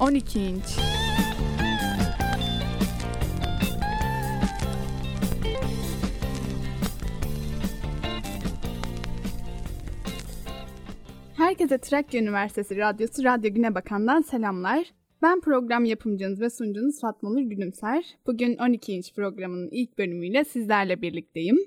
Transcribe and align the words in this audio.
12 0.00 0.40
inç. 0.40 0.64
Herkese 11.36 11.78
Trakya 11.78 12.20
Üniversitesi 12.20 12.76
Radyosu 12.76 13.24
Radyo 13.24 13.54
Güne 13.54 13.74
Bakan'dan 13.74 14.20
selamlar. 14.20 14.86
Ben 15.22 15.40
program 15.40 15.84
yapımcınız 15.84 16.40
ve 16.40 16.50
sunucunuz 16.50 17.00
Fatma 17.00 17.30
Nur 17.30 17.40
Gülümser. 17.40 18.04
Bugün 18.26 18.56
12 18.56 18.92
inç 18.92 19.14
programının 19.14 19.68
ilk 19.72 19.98
bölümüyle 19.98 20.44
sizlerle 20.44 21.02
birlikteyim. 21.02 21.58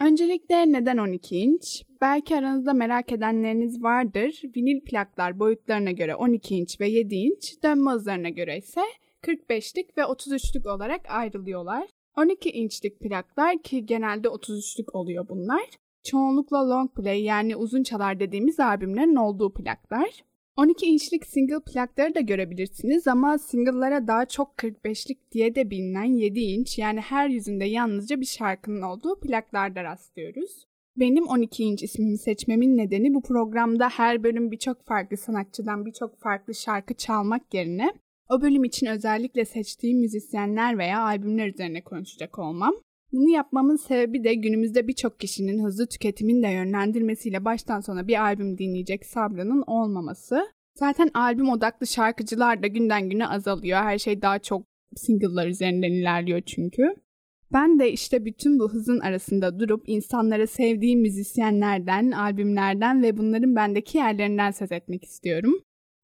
Öncelikle 0.00 0.72
neden 0.72 0.96
12 0.96 1.36
inç? 1.36 1.82
Belki 2.00 2.36
aranızda 2.36 2.72
merak 2.72 3.12
edenleriniz 3.12 3.82
vardır. 3.82 4.42
Vinil 4.56 4.80
plaklar 4.80 5.38
boyutlarına 5.38 5.90
göre 5.90 6.14
12 6.14 6.56
inç 6.56 6.80
ve 6.80 6.88
7 6.88 7.14
inç, 7.14 7.62
dönme 7.62 7.90
hızlarına 7.90 8.28
göre 8.28 8.58
ise 8.58 8.80
45'lik 9.22 9.98
ve 9.98 10.02
33'lük 10.02 10.68
olarak 10.68 11.00
ayrılıyorlar. 11.08 11.88
12 12.16 12.50
inçlik 12.50 13.00
plaklar 13.00 13.62
ki 13.62 13.86
genelde 13.86 14.28
33'lük 14.28 14.90
oluyor 14.92 15.28
bunlar. 15.28 15.64
Çoğunlukla 16.04 16.68
long 16.68 16.94
play 16.94 17.22
yani 17.22 17.56
uzun 17.56 17.82
çalar 17.82 18.20
dediğimiz 18.20 18.60
albümlerin 18.60 19.16
olduğu 19.16 19.52
plaklar. 19.54 20.24
12 20.56 20.86
inçlik 20.86 21.26
single 21.26 21.60
plakları 21.60 22.14
da 22.14 22.20
görebilirsiniz 22.20 23.06
ama 23.06 23.38
single'lara 23.38 24.06
daha 24.06 24.26
çok 24.26 24.54
45'lik 24.56 25.32
diye 25.32 25.54
de 25.54 25.70
bilinen 25.70 26.18
7 26.18 26.40
inç 26.40 26.78
yani 26.78 27.00
her 27.00 27.28
yüzünde 27.28 27.64
yalnızca 27.64 28.20
bir 28.20 28.26
şarkının 28.26 28.82
olduğu 28.82 29.20
plaklarda 29.20 29.84
rastlıyoruz. 29.84 30.66
Benim 30.96 31.26
12 31.26 31.62
inç 31.64 31.82
ismimi 31.82 32.18
seçmemin 32.18 32.76
nedeni 32.76 33.14
bu 33.14 33.22
programda 33.22 33.88
her 33.88 34.22
bölüm 34.22 34.50
birçok 34.50 34.86
farklı 34.86 35.16
sanatçıdan 35.16 35.86
birçok 35.86 36.18
farklı 36.18 36.54
şarkı 36.54 36.94
çalmak 36.94 37.54
yerine 37.54 37.94
o 38.28 38.42
bölüm 38.42 38.64
için 38.64 38.86
özellikle 38.86 39.44
seçtiğim 39.44 39.98
müzisyenler 39.98 40.78
veya 40.78 41.00
albümler 41.00 41.48
üzerine 41.48 41.84
konuşacak 41.84 42.38
olmam. 42.38 42.74
Bunu 43.14 43.28
yapmamın 43.28 43.76
sebebi 43.76 44.24
de 44.24 44.34
günümüzde 44.34 44.88
birçok 44.88 45.20
kişinin 45.20 45.64
hızlı 45.64 45.86
tüketimin 45.86 46.42
de 46.42 46.48
yönlendirmesiyle 46.48 47.44
baştan 47.44 47.80
sona 47.80 48.08
bir 48.08 48.22
albüm 48.22 48.58
dinleyecek 48.58 49.06
sabrının 49.06 49.64
olmaması. 49.66 50.46
Zaten 50.74 51.10
albüm 51.14 51.48
odaklı 51.48 51.86
şarkıcılar 51.86 52.62
da 52.62 52.66
günden 52.66 53.10
güne 53.10 53.26
azalıyor. 53.26 53.78
Her 53.78 53.98
şey 53.98 54.22
daha 54.22 54.38
çok 54.38 54.66
single'lar 54.96 55.46
üzerinden 55.46 55.92
ilerliyor 55.92 56.40
çünkü. 56.46 56.82
Ben 57.52 57.78
de 57.78 57.92
işte 57.92 58.24
bütün 58.24 58.58
bu 58.58 58.72
hızın 58.72 59.00
arasında 59.00 59.60
durup 59.60 59.82
insanlara 59.86 60.46
sevdiğim 60.46 61.00
müzisyenlerden, 61.00 62.10
albümlerden 62.10 63.02
ve 63.02 63.16
bunların 63.16 63.56
bendeki 63.56 63.98
yerlerinden 63.98 64.50
söz 64.50 64.72
etmek 64.72 65.04
istiyorum. 65.04 65.54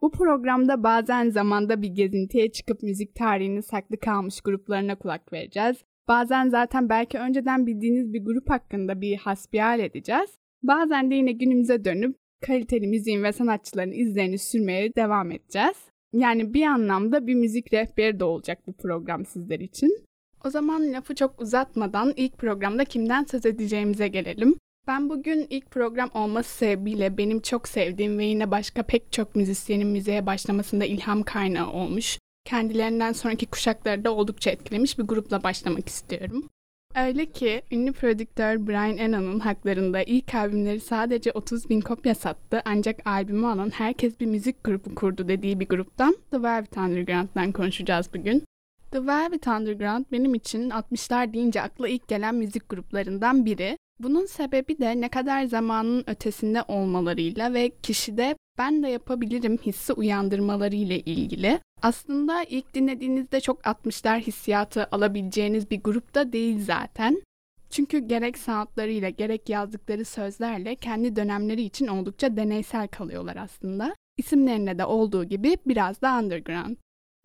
Bu 0.02 0.10
programda 0.10 0.82
bazen 0.82 1.30
zamanda 1.30 1.82
bir 1.82 1.88
gezintiye 1.88 2.52
çıkıp 2.52 2.82
müzik 2.82 3.14
tarihinin 3.14 3.60
saklı 3.60 3.96
kalmış 3.96 4.40
gruplarına 4.40 4.98
kulak 4.98 5.32
vereceğiz. 5.32 5.76
Bazen 6.08 6.48
zaten 6.48 6.88
belki 6.88 7.18
önceden 7.18 7.66
bildiğiniz 7.66 8.12
bir 8.12 8.24
grup 8.24 8.50
hakkında 8.50 9.00
bir 9.00 9.16
hasbihal 9.16 9.80
edeceğiz. 9.80 10.30
Bazen 10.62 11.10
de 11.10 11.14
yine 11.14 11.32
günümüze 11.32 11.84
dönüp 11.84 12.16
kaliteli 12.46 12.86
müziğin 12.86 13.22
ve 13.22 13.32
sanatçıların 13.32 13.92
izlerini 13.92 14.38
sürmeye 14.38 14.94
devam 14.94 15.30
edeceğiz. 15.32 15.76
Yani 16.12 16.54
bir 16.54 16.62
anlamda 16.62 17.26
bir 17.26 17.34
müzik 17.34 17.72
rehberi 17.72 18.20
de 18.20 18.24
olacak 18.24 18.58
bu 18.66 18.72
program 18.72 19.26
sizler 19.26 19.60
için. 19.60 20.06
O 20.44 20.50
zaman 20.50 20.92
lafı 20.92 21.14
çok 21.14 21.40
uzatmadan 21.40 22.12
ilk 22.16 22.38
programda 22.38 22.84
kimden 22.84 23.24
söz 23.24 23.46
edeceğimize 23.46 24.08
gelelim. 24.08 24.56
Ben 24.86 25.08
bugün 25.08 25.46
ilk 25.50 25.70
program 25.70 26.10
olması 26.14 26.56
sebebiyle 26.56 27.18
benim 27.18 27.40
çok 27.40 27.68
sevdiğim 27.68 28.18
ve 28.18 28.24
yine 28.24 28.50
başka 28.50 28.82
pek 28.82 29.12
çok 29.12 29.36
müzisyenin 29.36 29.88
müziğe 29.88 30.26
başlamasında 30.26 30.84
ilham 30.84 31.22
kaynağı 31.22 31.72
olmuş 31.72 32.18
kendilerinden 32.50 33.12
sonraki 33.12 33.46
kuşakları 33.46 34.04
da 34.04 34.14
oldukça 34.14 34.50
etkilemiş 34.50 34.98
bir 34.98 35.04
grupla 35.04 35.42
başlamak 35.42 35.88
istiyorum. 35.88 36.48
Öyle 36.96 37.26
ki 37.26 37.62
ünlü 37.70 37.92
prodüktör 37.92 38.66
Brian 38.66 38.98
Eno'nun 38.98 39.40
haklarında 39.40 40.02
ilk 40.02 40.34
albümleri 40.34 40.80
sadece 40.80 41.32
30 41.32 41.70
bin 41.70 41.80
kopya 41.80 42.14
sattı 42.14 42.62
ancak 42.64 43.06
albümü 43.06 43.46
alan 43.46 43.70
herkes 43.70 44.20
bir 44.20 44.26
müzik 44.26 44.64
grubu 44.64 44.94
kurdu 44.94 45.28
dediği 45.28 45.60
bir 45.60 45.68
gruptan 45.68 46.16
The 46.30 46.42
Velvet 46.42 46.76
Underground'dan 46.76 47.52
konuşacağız 47.52 48.14
bugün. 48.14 48.42
The 48.90 49.06
Velvet 49.06 49.46
Underground 49.46 50.04
benim 50.12 50.34
için 50.34 50.70
60'lar 50.70 51.32
deyince 51.32 51.62
akla 51.62 51.88
ilk 51.88 52.08
gelen 52.08 52.34
müzik 52.34 52.68
gruplarından 52.68 53.44
biri. 53.44 53.78
Bunun 54.00 54.26
sebebi 54.26 54.78
de 54.78 55.00
ne 55.00 55.08
kadar 55.08 55.44
zamanın 55.44 56.04
ötesinde 56.06 56.62
olmalarıyla 56.68 57.54
ve 57.54 57.70
kişide 57.82 58.36
ben 58.60 58.82
de 58.82 58.88
yapabilirim 58.88 59.58
hissi 59.58 59.92
uyandırmaları 59.92 60.76
ile 60.76 61.00
ilgili. 61.00 61.60
Aslında 61.82 62.42
ilk 62.42 62.74
dinlediğinizde 62.74 63.40
çok 63.40 63.60
60'lar 63.60 64.20
hissiyatı 64.20 64.88
alabileceğiniz 64.92 65.70
bir 65.70 65.82
grupta 65.82 66.32
değil 66.32 66.64
zaten. 66.64 67.22
Çünkü 67.70 67.98
gerek 67.98 68.38
sanatlarıyla 68.38 69.08
gerek 69.08 69.48
yazdıkları 69.48 70.04
sözlerle 70.04 70.74
kendi 70.74 71.16
dönemleri 71.16 71.62
için 71.62 71.86
oldukça 71.86 72.36
deneysel 72.36 72.88
kalıyorlar 72.88 73.36
aslında. 73.36 73.94
İsimlerinde 74.18 74.78
de 74.78 74.84
olduğu 74.84 75.24
gibi 75.24 75.56
biraz 75.66 76.02
da 76.02 76.18
underground. 76.18 76.76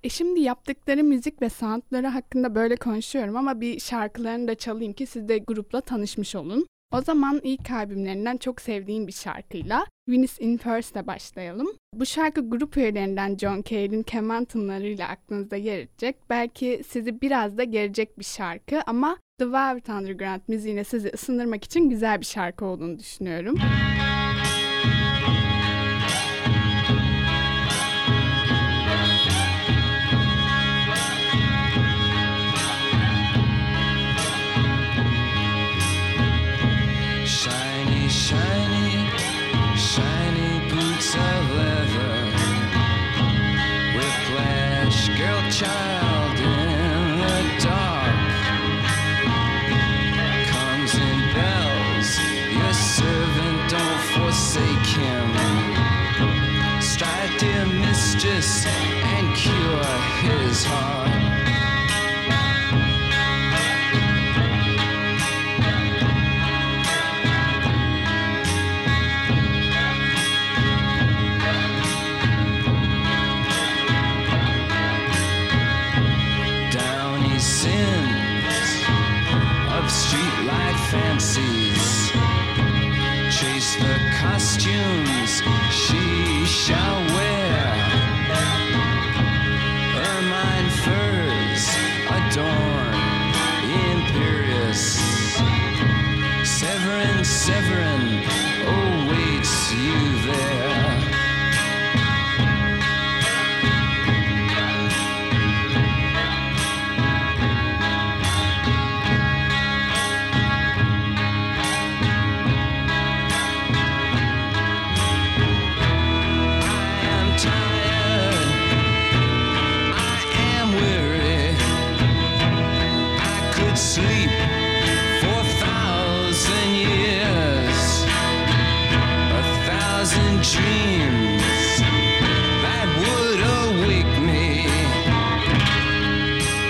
E 0.03 0.09
şimdi 0.09 0.39
yaptıkları 0.39 1.03
müzik 1.03 1.41
ve 1.41 1.49
sanatları 1.49 2.07
hakkında 2.07 2.55
böyle 2.55 2.75
konuşuyorum 2.75 3.37
ama 3.37 3.61
bir 3.61 3.79
şarkılarını 3.79 4.47
da 4.47 4.55
çalayım 4.55 4.93
ki 4.93 5.05
siz 5.05 5.27
de 5.27 5.37
grupla 5.37 5.81
tanışmış 5.81 6.35
olun. 6.35 6.67
O 6.97 7.01
zaman 7.01 7.41
ilk 7.43 7.71
albümlerinden 7.71 8.37
çok 8.37 8.61
sevdiğim 8.61 9.07
bir 9.07 9.11
şarkıyla 9.11 9.85
Venice 10.09 10.33
in 10.39 10.57
First'le 10.57 11.07
başlayalım. 11.07 11.67
Bu 11.93 12.05
şarkı 12.05 12.49
grup 12.49 12.77
üyelerinden 12.77 13.37
John 13.37 13.61
Care'in 13.61 14.03
keman 14.03 14.45
tınlarıyla 14.45 15.07
aklınızda 15.07 15.55
yer 15.55 15.79
edecek. 15.79 16.15
Belki 16.29 16.81
sizi 16.87 17.21
biraz 17.21 17.57
da 17.57 17.63
gelecek 17.63 18.19
bir 18.19 18.23
şarkı 18.23 18.81
ama 18.85 19.17
The 19.39 19.51
Velvet 19.51 19.89
Underground 19.89 20.41
müziğine 20.47 20.83
sizi 20.83 21.09
ısındırmak 21.09 21.63
için 21.63 21.89
güzel 21.89 22.19
bir 22.19 22.25
şarkı 22.25 22.65
olduğunu 22.65 22.99
düşünüyorum. 22.99 23.55
dreams 23.55 24.14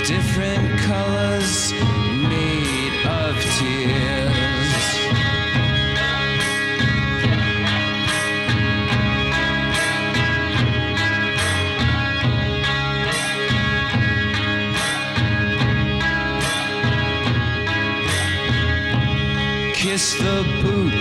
different 0.06 0.80
colors 0.82 1.74
made 1.74 2.94
of 3.08 3.36
tears. 3.58 4.86
Kiss 19.74 20.14
the 20.20 20.44
boot 20.62 20.94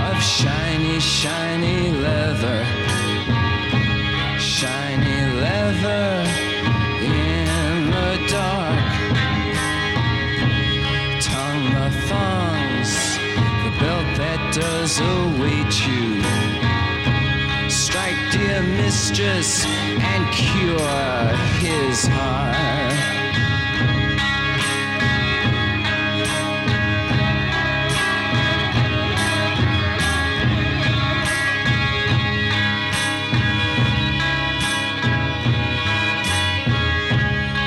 of 0.00 0.22
shiny, 0.22 1.00
shiny 1.00 1.90
leather. 1.90 2.64
Shiny 4.38 5.34
leather. 5.38 6.45
Await 15.00 15.86
you. 15.86 16.22
Strike, 17.68 18.16
dear 18.32 18.62
mistress, 18.62 19.64
and 19.64 20.32
cure 20.32 21.36
his 21.58 22.06
heart. 22.06 22.56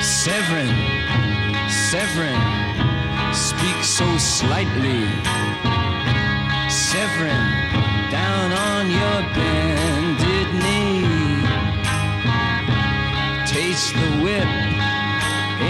Severin, 0.02 0.68
Severin, 1.70 2.40
speak 3.32 3.82
so 3.82 4.18
slightly. 4.18 5.29
Severin, 7.00 7.46
down 8.10 8.52
on 8.52 8.90
your 8.90 9.20
bended 9.34 10.48
knee. 10.62 11.00
Taste 13.46 13.94
the 13.94 14.10
whip 14.22 14.50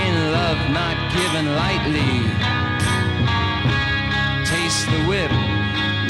in 0.02 0.14
love 0.32 0.60
not 0.70 0.96
given 1.14 1.54
lightly. 1.54 2.14
Taste 4.44 4.86
the 4.90 5.02
whip, 5.06 5.30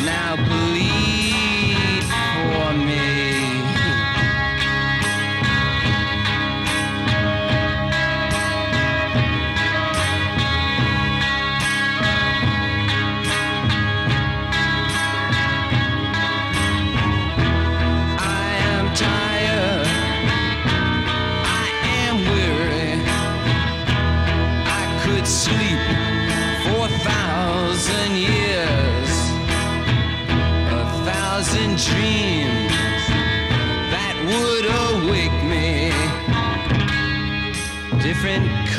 now 0.06 0.36
bleed 0.48 1.19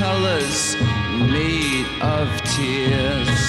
colors 0.02 0.76
made 1.30 1.86
of 2.02 2.28
tears. 2.42 3.40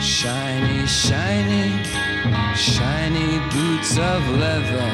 Shiny, 0.00 0.86
shiny, 0.86 1.84
shiny 2.56 3.38
boots 3.52 3.98
of 3.98 4.20
leather. 4.42 4.90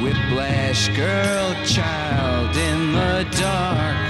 Whiplash 0.00 0.88
girl, 0.90 1.48
child 1.64 2.56
in 2.56 2.92
the 2.92 3.26
dark. 3.40 4.05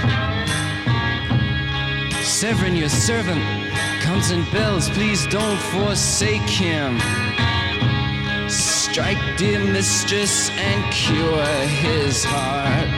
Severin, 2.39 2.75
your 2.75 2.87
servant, 2.87 3.41
comes 4.01 4.29
and 4.29 4.45
bells. 4.51 4.91
Please 4.91 5.25
don't 5.25 5.57
forsake 5.57 6.47
him. 6.47 6.99
Strike, 8.47 9.17
dear 9.37 9.59
mistress, 9.59 10.51
and 10.51 10.93
cure 10.93 11.43
his 11.65 12.23
heart. 12.23 12.96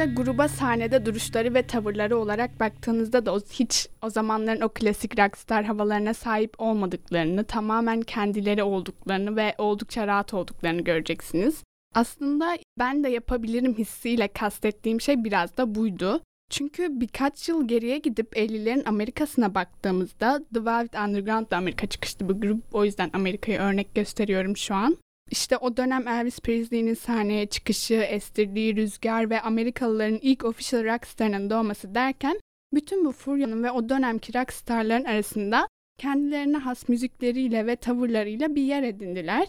Ayrıca 0.00 0.22
gruba 0.22 0.48
sahnede 0.48 1.06
duruşları 1.06 1.54
ve 1.54 1.62
tavırları 1.62 2.18
olarak 2.18 2.60
baktığınızda 2.60 3.26
da 3.26 3.34
hiç 3.34 3.88
o 4.02 4.10
zamanların 4.10 4.60
o 4.60 4.68
klasik 4.68 5.18
rockstar 5.18 5.64
havalarına 5.64 6.14
sahip 6.14 6.54
olmadıklarını, 6.58 7.44
tamamen 7.44 8.00
kendileri 8.00 8.62
olduklarını 8.62 9.36
ve 9.36 9.54
oldukça 9.58 10.06
rahat 10.06 10.34
olduklarını 10.34 10.80
göreceksiniz. 10.80 11.62
Aslında 11.94 12.58
ben 12.78 13.04
de 13.04 13.08
yapabilirim 13.08 13.74
hissiyle 13.74 14.28
kastettiğim 14.28 15.00
şey 15.00 15.24
biraz 15.24 15.56
da 15.56 15.74
buydu. 15.74 16.20
Çünkü 16.50 17.00
birkaç 17.00 17.48
yıl 17.48 17.68
geriye 17.68 17.98
gidip 17.98 18.36
50'lerin 18.36 18.88
Amerika'sına 18.88 19.54
baktığımızda 19.54 20.42
The 20.54 20.64
Velvet 20.64 20.94
Underground 20.94 21.50
da 21.50 21.56
Amerika 21.56 21.86
çıkışlı 21.86 22.28
bir 22.28 22.34
grup. 22.34 22.62
O 22.72 22.84
yüzden 22.84 23.10
Amerika'yı 23.12 23.58
örnek 23.58 23.94
gösteriyorum 23.94 24.56
şu 24.56 24.74
an. 24.74 24.96
İşte 25.30 25.56
o 25.56 25.76
dönem 25.76 26.08
Elvis 26.08 26.40
Presley'nin 26.40 26.94
sahneye 26.94 27.46
çıkışı, 27.46 27.94
estirdiği 27.94 28.76
rüzgar 28.76 29.30
ve 29.30 29.40
Amerikalıların 29.40 30.18
ilk 30.22 30.44
official 30.44 30.84
rockstarının 30.84 31.50
doğması 31.50 31.94
derken 31.94 32.40
bütün 32.74 33.04
bu 33.04 33.12
furyanın 33.12 33.62
ve 33.62 33.70
o 33.70 33.88
dönemki 33.88 34.38
rockstarların 34.38 35.04
arasında 35.04 35.68
kendilerine 35.98 36.56
has 36.56 36.88
müzikleriyle 36.88 37.66
ve 37.66 37.76
tavırlarıyla 37.76 38.54
bir 38.54 38.62
yer 38.62 38.82
edindiler. 38.82 39.48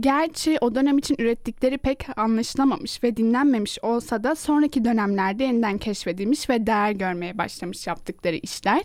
Gerçi 0.00 0.58
o 0.60 0.74
dönem 0.74 0.98
için 0.98 1.16
ürettikleri 1.18 1.78
pek 1.78 2.18
anlaşılamamış 2.18 3.04
ve 3.04 3.16
dinlenmemiş 3.16 3.78
olsa 3.82 4.24
da 4.24 4.34
sonraki 4.34 4.84
dönemlerde 4.84 5.44
yeniden 5.44 5.78
keşfedilmiş 5.78 6.50
ve 6.50 6.66
değer 6.66 6.92
görmeye 6.92 7.38
başlamış 7.38 7.86
yaptıkları 7.86 8.36
işler. 8.36 8.82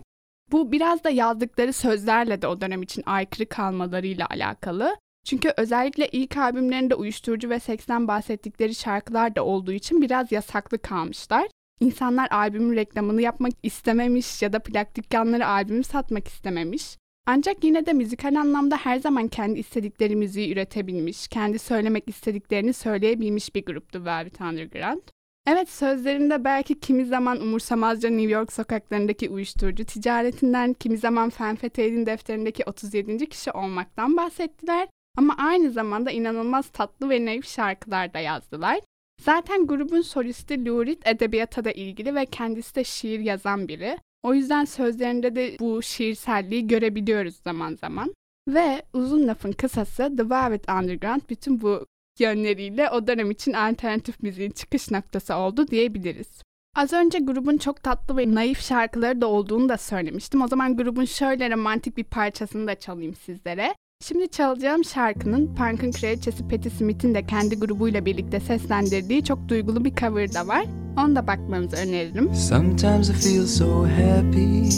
Bu 0.51 0.71
biraz 0.71 1.03
da 1.03 1.09
yazdıkları 1.09 1.73
sözlerle 1.73 2.41
de 2.41 2.47
o 2.47 2.61
dönem 2.61 2.81
için 2.81 3.03
aykırı 3.05 3.45
kalmalarıyla 3.45 4.27
alakalı. 4.29 4.95
Çünkü 5.25 5.53
özellikle 5.57 6.07
ilk 6.07 6.37
albümlerinde 6.37 6.95
uyuşturucu 6.95 7.49
ve 7.49 7.59
seksten 7.59 8.07
bahsettikleri 8.07 8.75
şarkılar 8.75 9.35
da 9.35 9.45
olduğu 9.45 9.71
için 9.71 10.01
biraz 10.01 10.31
yasaklı 10.31 10.79
kalmışlar. 10.79 11.47
İnsanlar 11.79 12.27
albümün 12.31 12.75
reklamını 12.75 13.21
yapmak 13.21 13.53
istememiş 13.63 14.41
ya 14.41 14.53
da 14.53 14.59
plak 14.59 14.97
dükkanları 14.97 15.47
albümü 15.47 15.83
satmak 15.83 16.27
istememiş. 16.27 16.97
Ancak 17.25 17.63
yine 17.63 17.85
de 17.85 17.93
müzikal 17.93 18.35
anlamda 18.35 18.77
her 18.77 18.97
zaman 18.99 19.27
kendi 19.27 19.59
istedikleri 19.59 20.15
müziği 20.15 20.53
üretebilmiş, 20.53 21.27
kendi 21.27 21.59
söylemek 21.59 22.03
istediklerini 22.07 22.73
söyleyebilmiş 22.73 23.55
bir 23.55 23.65
gruptu 23.65 24.05
Velvet 24.05 24.41
Underground. 24.41 25.01
Evet 25.47 25.69
sözlerinde 25.69 26.43
belki 26.43 26.79
kimi 26.79 27.05
zaman 27.05 27.41
umursamazca 27.41 28.09
New 28.09 28.31
York 28.31 28.53
sokaklarındaki 28.53 29.29
uyuşturucu 29.29 29.85
ticaretinden, 29.85 30.73
kimi 30.73 30.97
zaman 30.97 31.29
Fenfete'nin 31.29 32.05
defterindeki 32.05 32.63
37. 32.65 33.29
kişi 33.29 33.51
olmaktan 33.51 34.17
bahsettiler. 34.17 34.87
Ama 35.17 35.35
aynı 35.37 35.71
zamanda 35.71 36.11
inanılmaz 36.11 36.69
tatlı 36.69 37.09
ve 37.09 37.25
naif 37.25 37.47
şarkılar 37.47 38.13
da 38.13 38.19
yazdılar. 38.19 38.79
Zaten 39.21 39.67
grubun 39.67 40.01
solisti 40.01 40.65
Lou 40.65 40.85
Reed 40.85 41.01
edebiyata 41.05 41.65
da 41.65 41.71
ilgili 41.71 42.15
ve 42.15 42.25
kendisi 42.25 42.75
de 42.75 42.83
şiir 42.83 43.19
yazan 43.19 43.67
biri. 43.67 43.97
O 44.23 44.33
yüzden 44.33 44.65
sözlerinde 44.65 45.35
de 45.35 45.55
bu 45.59 45.81
şiirselliği 45.81 46.67
görebiliyoruz 46.67 47.35
zaman 47.35 47.75
zaman. 47.75 48.13
Ve 48.47 48.81
uzun 48.93 49.27
lafın 49.27 49.51
kısası 49.51 50.17
The 50.17 50.29
Velvet 50.29 50.69
Underground 50.69 51.21
bütün 51.29 51.61
bu 51.61 51.85
yönleriyle 52.19 52.89
o 52.89 53.07
dönem 53.07 53.31
için 53.31 53.53
alternatif 53.53 54.23
müziğin 54.23 54.51
çıkış 54.51 54.91
noktası 54.91 55.35
oldu 55.35 55.67
diyebiliriz. 55.67 56.41
Az 56.75 56.93
önce 56.93 57.19
grubun 57.19 57.57
çok 57.57 57.83
tatlı 57.83 58.17
ve 58.17 58.35
naif 58.35 58.61
şarkıları 58.61 59.21
da 59.21 59.27
olduğunu 59.27 59.69
da 59.69 59.77
söylemiştim. 59.77 60.41
O 60.41 60.47
zaman 60.47 60.77
grubun 60.77 61.05
şöyle 61.05 61.51
romantik 61.51 61.97
bir 61.97 62.03
parçasını 62.03 62.67
da 62.67 62.75
çalayım 62.75 63.15
sizlere. 63.15 63.75
Şimdi 64.03 64.27
çalacağım 64.27 64.85
şarkının 64.85 65.55
punk'ın 65.55 65.91
kraliçesi 65.91 66.47
Patti 66.47 66.69
Smith'in 66.69 67.15
de 67.15 67.25
kendi 67.25 67.59
grubuyla 67.59 68.05
birlikte 68.05 68.39
seslendirdiği 68.39 69.23
çok 69.23 69.47
duygulu 69.47 69.85
bir 69.85 69.95
cover 69.95 70.33
da 70.33 70.47
var. 70.47 70.65
Onu 70.97 71.15
da 71.15 71.27
bakmanızı 71.27 71.75
öneririm. 71.75 72.35
Sometimes 72.35 73.09
I 73.09 73.13
feel 73.13 73.45
so 73.45 73.85
happy 73.85 74.69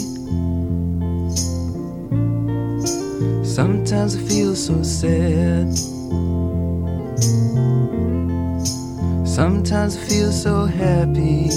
Sometimes 3.44 4.14
I 4.14 4.18
feel 4.18 4.54
so 4.54 4.84
sad 4.84 5.76
Sometimes 9.26 9.96
I 9.96 10.00
feel 10.08 10.32
so 10.32 10.66
happy 10.66 11.48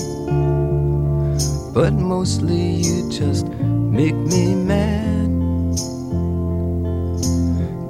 But 1.76 1.92
mostly 2.02 2.88
you 2.88 3.12
just 3.12 3.48
make 3.92 4.16
me 4.16 4.56
mad 4.56 5.17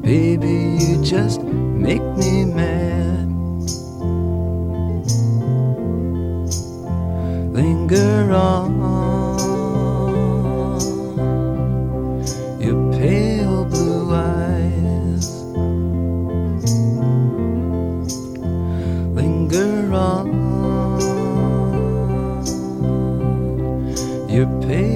Baby, 0.07 0.77
you 0.79 1.03
just 1.03 1.41
make 1.41 2.01
me 2.15 2.45
mad. 2.45 3.27
Linger 7.51 8.31
on 8.31 8.71
your 12.61 12.93
pale 12.93 13.65
blue 13.65 14.15
eyes. 14.15 15.29
Linger 19.13 19.93
on 19.93 20.27
your 24.29 24.47
pale. 24.61 24.86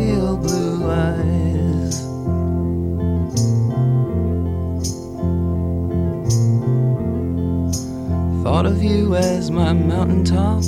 mountain 10.06 10.24
top. 10.24 10.64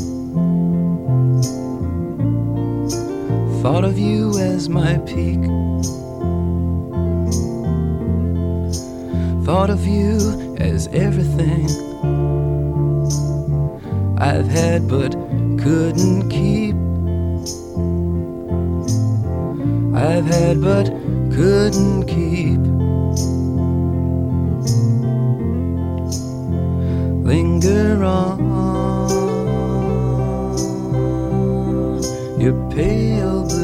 Thought 3.64 3.84
of 3.84 3.98
you 3.98 4.38
as 4.38 4.70
my 4.70 4.98
peak. 5.00 5.42
Thought 9.44 9.70
of 9.72 9.88
you 9.88 10.56
as 10.60 10.88
everything 10.90 11.66
I've 14.20 14.48
had 14.48 14.88
but 14.88 15.14
couldn't 15.64 16.30
keep. 16.30 16.76
I've 19.96 20.26
had 20.26 20.62
but 20.62 20.86
couldn't 21.36 22.06
keep. 22.06 22.62
Linger 27.26 28.04
on. 28.04 28.43
You're 32.44 32.52
pale 32.72 33.48
blue. 33.48 33.63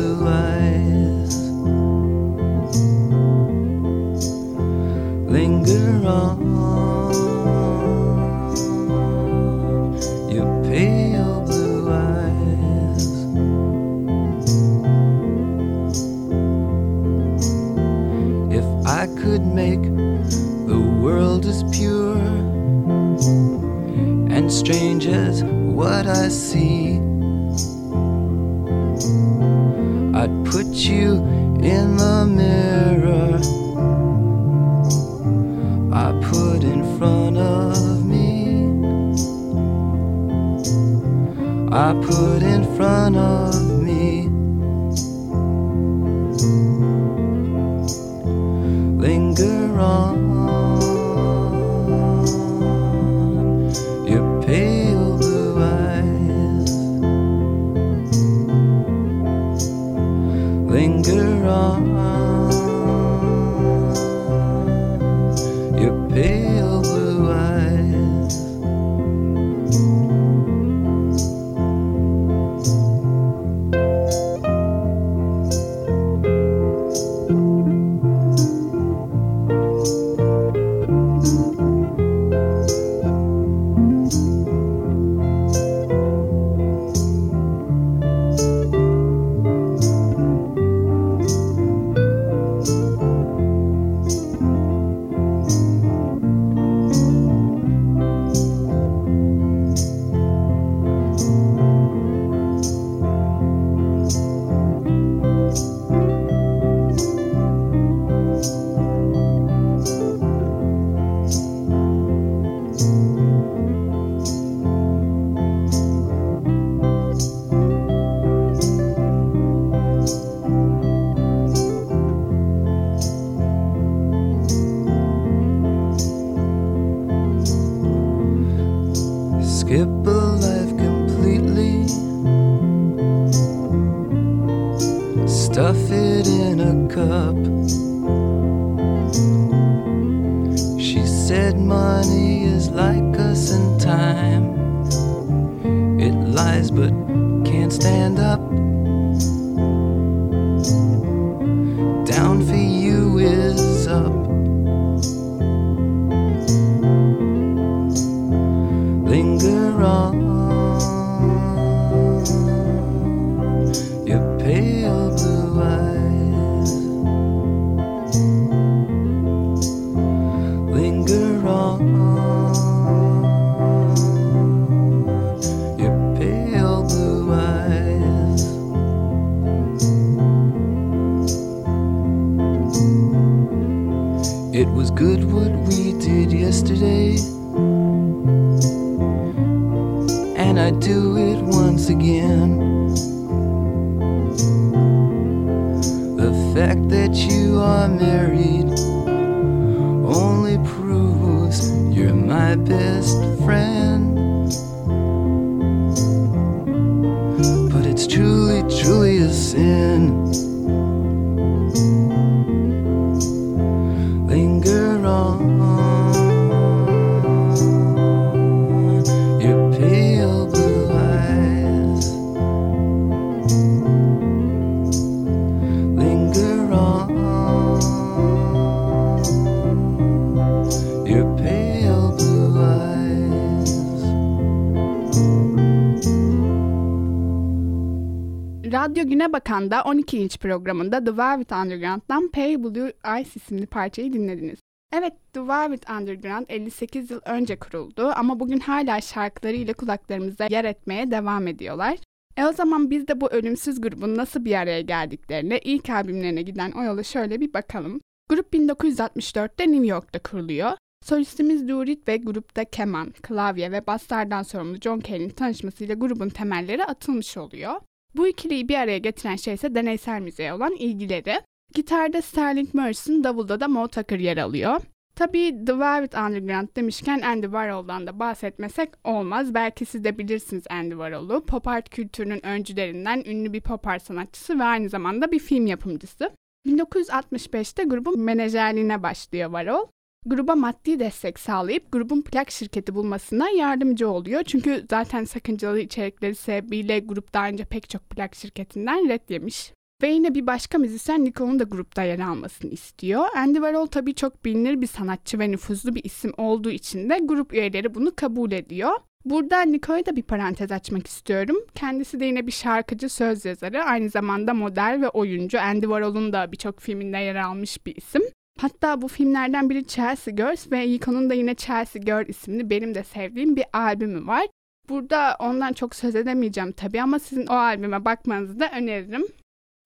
Bakan'da 239.50 239.84
12 239.84 240.18
inç 240.18 240.39
programında 240.39 241.03
The 241.03 241.18
Velvet 241.18 241.51
Underground'dan 241.51 242.27
Pale 242.27 242.63
Blue 242.63 242.94
Eyes 243.06 243.36
isimli 243.36 243.65
parçayı 243.65 244.13
dinlediniz. 244.13 244.60
Evet, 244.94 245.13
The 245.34 245.48
Velvet 245.48 245.89
Underground 245.89 246.46
58 246.50 247.12
yıl 247.12 247.20
önce 247.25 247.60
kuruldu 247.60 248.12
ama 248.15 248.39
bugün 248.39 248.60
hala 248.60 249.01
şarkılarıyla 249.01 249.74
kulaklarımıza 249.74 250.46
yer 250.50 250.65
etmeye 250.65 251.12
devam 251.12 251.48
ediyorlar. 251.48 251.98
E 252.38 252.46
o 252.46 252.53
zaman 252.53 252.89
biz 252.89 253.08
de 253.08 253.22
bu 253.22 253.27
ölümsüz 253.27 253.82
grubun 253.82 254.15
nasıl 254.18 254.46
bir 254.46 254.56
araya 254.56 254.82
geldiklerine, 254.82 255.60
ilk 255.60 255.89
albümlerine 255.89 256.41
giden 256.41 256.72
o 256.72 256.84
yola 256.84 257.03
şöyle 257.03 257.39
bir 257.39 257.53
bakalım. 257.53 258.01
Grup 258.29 258.53
1964'te 258.53 259.72
New 259.72 259.88
York'ta 259.88 260.20
kuruluyor. 260.20 260.72
Solistimiz 261.06 261.68
Durit 261.68 262.08
ve 262.08 262.18
grupta 262.18 262.65
keman, 262.65 263.12
klavye 263.12 263.72
ve 263.72 263.88
baslardan 263.88 264.44
sorumlu 264.44 264.77
John 264.77 265.00
Cale'in 265.00 265.29
tanışmasıyla 265.29 265.96
grubun 265.96 266.29
temelleri 266.29 266.86
atılmış 266.86 267.38
oluyor. 267.38 267.75
Bu 268.19 268.27
ikiliyi 268.27 268.69
bir 268.69 268.75
araya 268.75 268.97
getiren 268.97 269.35
şey 269.35 269.53
ise 269.53 269.75
deneysel 269.75 270.21
müziğe 270.21 270.53
olan 270.53 270.75
ilgileri. 270.75 271.41
Gitarda 271.73 272.21
Sterling 272.21 272.73
Morrison, 272.73 273.23
davulda 273.23 273.59
da 273.59 273.67
Mo 273.67 273.88
Tucker 273.88 274.19
yer 274.19 274.38
alıyor. 274.38 274.81
Tabii 275.15 275.65
The 275.65 275.79
Velvet 275.79 276.15
Underground 276.15 276.67
demişken 276.75 277.21
Andy 277.21 277.45
Warhol'dan 277.45 278.07
da 278.07 278.19
bahsetmesek 278.19 278.89
olmaz. 279.03 279.53
Belki 279.53 279.85
siz 279.85 280.03
de 280.03 280.17
bilirsiniz 280.17 280.63
Andy 280.69 280.91
Warhol'u. 280.91 281.45
Pop 281.45 281.67
art 281.67 281.89
kültürünün 281.89 282.45
öncülerinden 282.45 283.23
ünlü 283.25 283.53
bir 283.53 283.61
pop 283.61 283.88
art 283.88 284.03
sanatçısı 284.03 284.59
ve 284.59 284.63
aynı 284.63 284.89
zamanda 284.89 285.31
bir 285.31 285.39
film 285.39 285.67
yapımcısı. 285.67 286.31
1965'te 286.67 287.83
grubun 287.83 288.19
menajerliğine 288.19 289.03
başlıyor 289.03 289.49
Warhol. 289.49 289.88
Gruba 290.25 290.55
maddi 290.55 290.99
destek 290.99 291.39
sağlayıp 291.39 291.91
grubun 291.91 292.21
plak 292.21 292.51
şirketi 292.51 292.95
bulmasına 292.95 293.49
yardımcı 293.49 294.09
oluyor. 294.09 294.43
Çünkü 294.43 294.85
zaten 294.89 295.23
sakıncalı 295.23 295.79
içerikleri 295.79 296.35
sebebiyle 296.35 296.99
grup 296.99 297.33
daha 297.33 297.47
önce 297.47 297.65
pek 297.65 297.89
çok 297.89 298.09
plak 298.09 298.35
şirketinden 298.35 299.09
red 299.09 299.29
yemiş. 299.29 299.73
Ve 300.01 300.07
yine 300.07 300.35
bir 300.35 300.47
başka 300.47 300.77
müzisyen 300.77 301.25
Nico'nun 301.25 301.59
da 301.59 301.63
grupta 301.63 302.03
yer 302.03 302.19
almasını 302.19 302.71
istiyor. 302.71 303.25
Andy 303.35 303.53
Warhol 303.53 303.85
tabii 303.85 304.15
çok 304.15 304.45
bilinir 304.45 304.81
bir 304.81 304.88
sanatçı 304.88 305.39
ve 305.39 305.51
nüfuzlu 305.51 305.95
bir 305.95 306.03
isim 306.03 306.31
olduğu 306.38 306.71
için 306.71 307.09
de 307.09 307.19
grup 307.23 307.53
üyeleri 307.53 307.95
bunu 307.95 308.15
kabul 308.15 308.51
ediyor. 308.51 308.91
Burada 309.25 309.61
Nico'ya 309.61 310.05
da 310.05 310.15
bir 310.15 310.23
parantez 310.23 310.71
açmak 310.71 311.07
istiyorum. 311.07 311.57
Kendisi 311.75 312.19
de 312.19 312.25
yine 312.25 312.47
bir 312.47 312.51
şarkıcı, 312.51 313.09
söz 313.09 313.45
yazarı, 313.45 313.84
aynı 313.84 314.10
zamanda 314.10 314.53
model 314.53 314.99
ve 315.01 315.10
oyuncu. 315.10 315.60
Andy 315.60 315.86
Warhol'un 315.86 316.34
da 316.34 316.51
birçok 316.51 316.79
filminde 316.79 317.17
yer 317.17 317.36
almış 317.36 317.86
bir 317.86 317.95
isim. 317.95 318.21
Hatta 318.62 319.02
bu 319.02 319.08
filmlerden 319.08 319.69
biri 319.69 319.88
Chelsea 319.88 320.34
Girls 320.34 320.72
ve 320.72 320.88
Nico'nun 320.88 321.30
da 321.30 321.34
yine 321.34 321.56
Chelsea 321.56 322.02
Girl 322.02 322.30
isimli 322.30 322.69
benim 322.69 322.95
de 322.95 323.04
sevdiğim 323.04 323.56
bir 323.56 323.65
albümü 323.74 324.28
var. 324.28 324.48
Burada 324.89 325.36
ondan 325.39 325.74
çok 325.74 325.95
söz 325.95 326.15
edemeyeceğim 326.15 326.72
tabii 326.72 327.02
ama 327.02 327.19
sizin 327.19 327.48
o 327.48 327.54
albüme 327.54 328.06
bakmanızı 328.06 328.60
da 328.60 328.72
öneririm. 328.78 329.28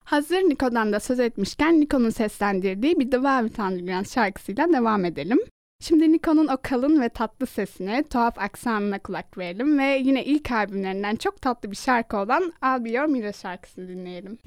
Hazır 0.04 0.36
Nico'dan 0.36 0.92
da 0.92 1.00
söz 1.00 1.20
etmişken 1.20 1.80
Nico'nun 1.80 2.10
seslendirdiği 2.10 2.98
bir 2.98 3.10
The 3.10 3.22
Velvet 3.22 3.58
Underground 3.58 4.06
şarkısıyla 4.06 4.72
devam 4.72 5.04
edelim. 5.04 5.38
Şimdi 5.80 6.12
Nico'nun 6.12 6.46
o 6.46 6.56
kalın 6.62 7.00
ve 7.00 7.08
tatlı 7.08 7.46
sesine, 7.46 8.02
tuhaf 8.02 8.38
aksanına 8.38 8.98
kulak 8.98 9.38
verelim 9.38 9.78
ve 9.78 9.98
yine 10.04 10.24
ilk 10.24 10.50
albümlerinden 10.50 11.16
çok 11.16 11.42
tatlı 11.42 11.70
bir 11.70 11.76
şarkı 11.76 12.16
olan 12.16 12.52
I'll 12.62 12.84
Be 12.84 12.90
Your 12.90 13.06
Mirror 13.06 13.32
şarkısını 13.32 13.88
dinleyelim. 13.88 14.38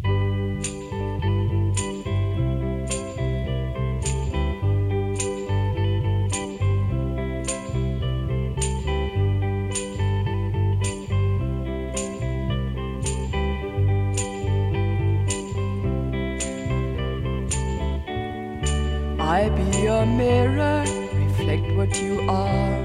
I 19.28 19.50
be 19.50 19.82
your 19.82 20.06
mirror, 20.06 20.86
reflect 21.14 21.76
what 21.76 22.02
you 22.02 22.22
are. 22.30 22.76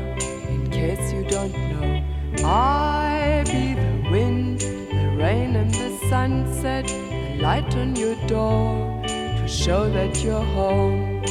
In 0.51 0.69
case 0.73 1.13
you 1.13 1.23
don't 1.23 1.53
know, 1.71 2.03
I 2.45 3.45
be 3.47 3.75
the 3.75 4.11
wind, 4.11 4.59
the 4.59 5.15
rain, 5.17 5.55
and 5.55 5.73
the 5.73 5.97
sunset, 6.11 6.89
the 6.89 7.39
light 7.41 7.77
on 7.77 7.95
your 7.95 8.17
door 8.27 9.01
to 9.05 9.47
show 9.47 9.89
that 9.91 10.25
you're 10.25 10.49
home. 10.59 11.23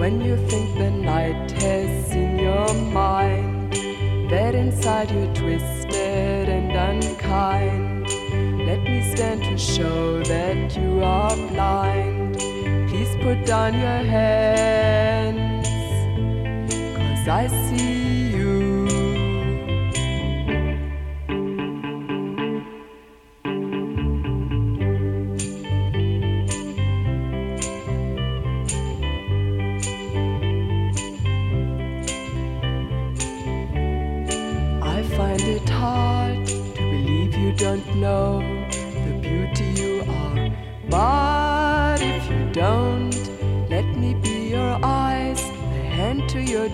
When 0.00 0.20
you 0.20 0.36
think 0.48 0.76
the 0.76 0.90
night 0.90 1.52
has 1.62 2.10
in 2.10 2.36
your 2.40 2.74
mind, 2.90 3.72
that 4.28 4.56
inside 4.56 5.12
you're 5.12 5.32
twisted 5.36 6.48
and 6.48 6.72
unkind. 6.72 8.08
Let 8.66 8.82
me 8.82 9.14
stand 9.14 9.44
to 9.44 9.56
show 9.56 10.20
that 10.24 10.76
you 10.76 11.00
are 11.04 11.36
blind. 11.52 12.18
Put 13.22 13.44
down 13.44 13.74
your 13.74 14.02
hands, 14.14 15.68
cause 16.96 17.28
I 17.28 17.48
see 17.68 18.30
you. 18.30 18.37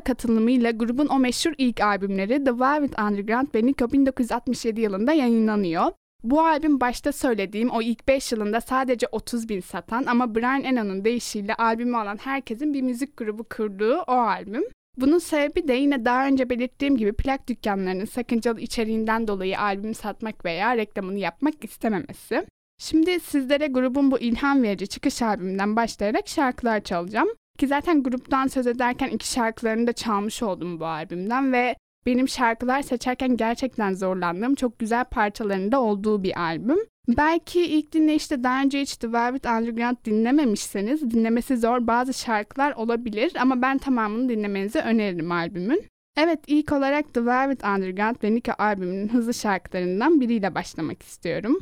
Da 0.00 0.04
katılımıyla 0.04 0.70
grubun 0.70 1.06
o 1.06 1.18
meşhur 1.18 1.52
ilk 1.58 1.80
albümleri 1.80 2.44
The 2.44 2.60
Velvet 2.60 2.98
Underground 3.00 3.46
ve 3.54 3.66
Nico 3.66 3.92
1967 3.92 4.80
yılında 4.80 5.12
yayınlanıyor. 5.12 5.92
Bu 6.22 6.40
albüm 6.40 6.80
başta 6.80 7.12
söylediğim 7.12 7.70
o 7.70 7.82
ilk 7.82 8.08
5 8.08 8.32
yılında 8.32 8.60
sadece 8.60 9.06
30 9.12 9.48
bin 9.48 9.60
satan 9.60 10.04
ama 10.06 10.34
Brian 10.34 10.64
Eno'nun 10.64 11.04
deyişiyle 11.04 11.54
albümü 11.54 11.96
alan 11.96 12.16
herkesin 12.16 12.74
bir 12.74 12.82
müzik 12.82 13.16
grubu 13.16 13.44
kurduğu 13.44 13.98
o 13.98 14.12
albüm. 14.12 14.64
Bunun 14.96 15.18
sebebi 15.18 15.68
de 15.68 15.74
yine 15.74 16.04
daha 16.04 16.26
önce 16.26 16.50
belirttiğim 16.50 16.96
gibi 16.96 17.12
plak 17.12 17.48
dükkanlarının 17.48 18.04
sakıncalı 18.04 18.60
içeriğinden 18.60 19.28
dolayı 19.28 19.60
albüm 19.60 19.94
satmak 19.94 20.44
veya 20.44 20.76
reklamını 20.76 21.18
yapmak 21.18 21.64
istememesi. 21.64 22.46
Şimdi 22.78 23.20
sizlere 23.20 23.66
grubun 23.66 24.10
bu 24.10 24.18
ilham 24.18 24.62
verici 24.62 24.88
çıkış 24.88 25.22
albümünden 25.22 25.76
başlayarak 25.76 26.28
şarkılar 26.28 26.80
çalacağım. 26.80 27.28
Ki 27.60 27.66
zaten 27.66 28.02
gruptan 28.02 28.46
söz 28.46 28.66
ederken 28.66 29.08
iki 29.08 29.28
şarkılarını 29.28 29.86
da 29.86 29.92
çalmış 29.92 30.42
oldum 30.42 30.80
bu 30.80 30.86
albümden 30.86 31.52
ve 31.52 31.76
benim 32.06 32.28
şarkılar 32.28 32.82
seçerken 32.82 33.36
gerçekten 33.36 33.94
zorlandığım 33.94 34.54
çok 34.54 34.78
güzel 34.78 35.04
parçalarında 35.04 35.80
olduğu 35.80 36.22
bir 36.22 36.40
albüm. 36.40 36.78
Belki 37.08 37.62
ilk 37.62 37.92
dinleyişte 37.92 38.44
daha 38.44 38.62
önce 38.62 38.80
hiç 38.80 38.96
The 38.96 39.12
Velvet 39.12 39.46
Underground 39.46 39.96
dinlememişseniz 40.04 41.10
dinlemesi 41.10 41.56
zor 41.56 41.86
bazı 41.86 42.14
şarkılar 42.14 42.72
olabilir 42.72 43.32
ama 43.40 43.62
ben 43.62 43.78
tamamını 43.78 44.28
dinlemenizi 44.28 44.78
öneririm 44.78 45.32
albümün. 45.32 45.84
Evet 46.16 46.40
ilk 46.46 46.72
olarak 46.72 47.14
The 47.14 47.26
Velvet 47.26 47.64
Underground 47.64 48.16
ve 48.24 48.34
Nika 48.34 48.54
albümünün 48.58 49.08
hızlı 49.08 49.34
şarkılarından 49.34 50.20
biriyle 50.20 50.54
başlamak 50.54 51.02
istiyorum. 51.02 51.58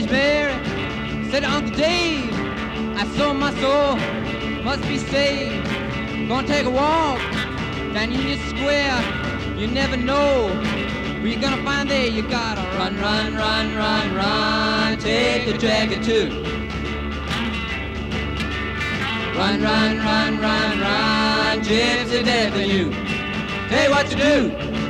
Said 0.00 1.42
Uncle 1.42 1.74
Dave, 1.74 2.32
I 2.96 3.04
sold 3.16 3.36
my 3.36 3.52
soul, 3.58 3.96
must 4.62 4.82
be 4.82 4.96
saved. 4.96 5.66
Gonna 6.28 6.46
take 6.46 6.66
a 6.66 6.70
walk 6.70 7.18
down 7.94 8.12
Union 8.12 8.38
Square. 8.48 9.02
You 9.56 9.66
never 9.66 9.96
know 9.96 10.50
who 10.50 11.26
you're 11.26 11.40
gonna 11.40 11.64
find 11.64 11.90
there. 11.90 12.06
You 12.06 12.22
gotta 12.22 12.60
run, 12.78 12.96
run, 13.00 13.34
run, 13.34 13.74
run, 13.74 14.14
run. 14.14 14.98
Take 14.98 15.48
a 15.48 15.58
jacket 15.58 16.04
too. 16.04 16.28
Run, 19.36 19.60
run, 19.60 19.98
run, 19.98 20.38
run, 20.38 20.80
run. 20.80 21.60
Gypsy 21.64 22.68
you. 22.68 22.92
Tell 23.68 23.84
you 23.84 23.90
what 23.90 24.06
to 24.06 24.16
do. 24.16 24.87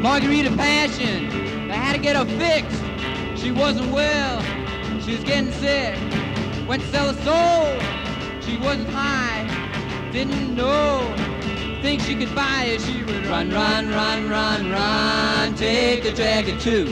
Margarita 0.00 0.50
Passion. 0.56 1.28
They 1.66 1.74
had 1.74 1.94
to 1.94 1.98
get 2.00 2.14
her 2.14 2.24
fixed. 2.38 2.80
She 3.42 3.50
wasn't 3.50 3.90
well. 3.90 4.40
She 5.02 5.16
was 5.16 5.24
getting 5.24 5.50
sick. 5.52 5.98
Went 6.68 6.82
to 6.82 6.88
sell 6.88 7.12
her 7.12 7.20
soul. 7.24 8.40
She 8.40 8.56
wasn't 8.58 8.88
high. 8.90 9.42
Didn't 10.12 10.54
know. 10.54 11.12
Think 11.82 12.00
she 12.02 12.14
could 12.14 12.32
buy 12.32 12.64
it. 12.66 12.80
She 12.80 13.02
would 13.02 13.26
run, 13.26 13.50
run, 13.50 13.88
run, 13.90 14.30
run, 14.30 14.70
run. 14.70 15.54
Take 15.56 16.04
a 16.04 16.12
jacket 16.12 16.60
too. 16.60 16.86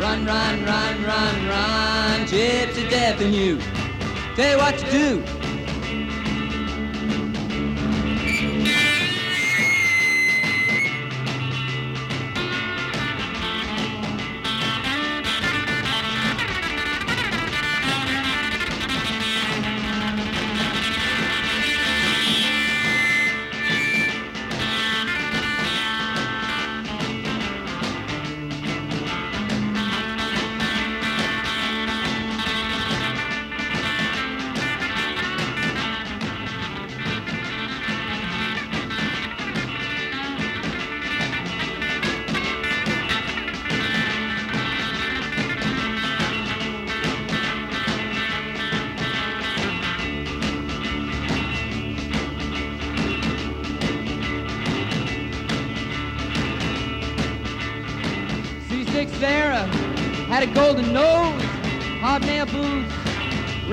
Run, 0.00 0.24
run, 0.24 0.64
run, 0.64 1.02
run, 1.02 1.48
run. 1.48 2.20
Gypsy 2.26 2.88
death 2.88 3.20
in 3.20 3.32
you. 3.32 3.58
Tell 4.36 4.52
you 4.52 4.58
what 4.58 4.78
to 4.78 4.90
do. 4.90 5.45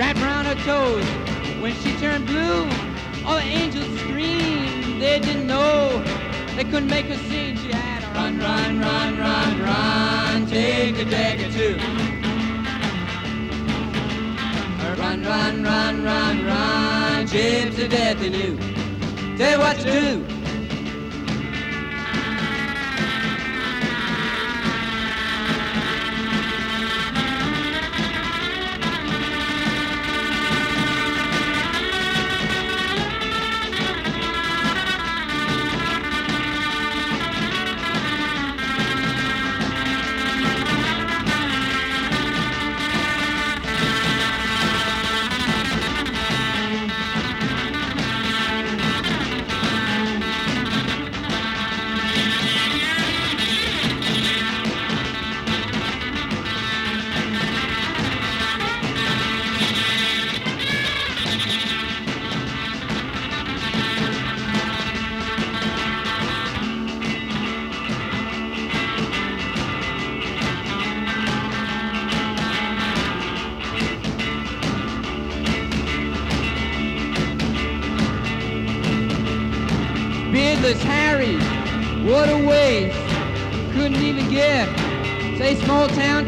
Wrapped 0.04 0.20
around 0.20 0.46
her 0.46 0.60
toes. 0.66 1.06
When 1.62 1.74
she 1.76 1.96
turned 1.98 2.26
blue, 2.26 2.64
all 3.26 3.38
the 3.38 3.48
angels 3.62 3.88
screamed. 4.02 5.02
They 5.02 5.20
didn't 5.20 5.48
know 5.48 6.04
they 6.56 6.66
couldn't 6.66 6.90
make 6.90 7.06
her 7.06 7.16
sing. 7.30 7.56
She 7.58 7.72
had 7.72 8.02
to 8.02 8.08
run, 8.20 8.38
run, 8.40 8.80
run, 8.80 9.18
run, 9.18 9.62
run, 9.62 10.46
take 10.48 10.98
a 10.98 11.06
dagger 11.06 11.50
too. 11.58 11.78
Run, 15.02 15.24
run, 15.24 15.64
run, 15.64 16.04
run, 16.04 16.46
run, 16.46 17.28
gypsy 17.28 17.90
death 17.90 18.22
in 18.22 18.34
you. 18.34 19.38
Tell 19.38 19.52
you 19.54 19.60
what 19.60 19.78
to 19.78 19.84
do. 19.84 20.33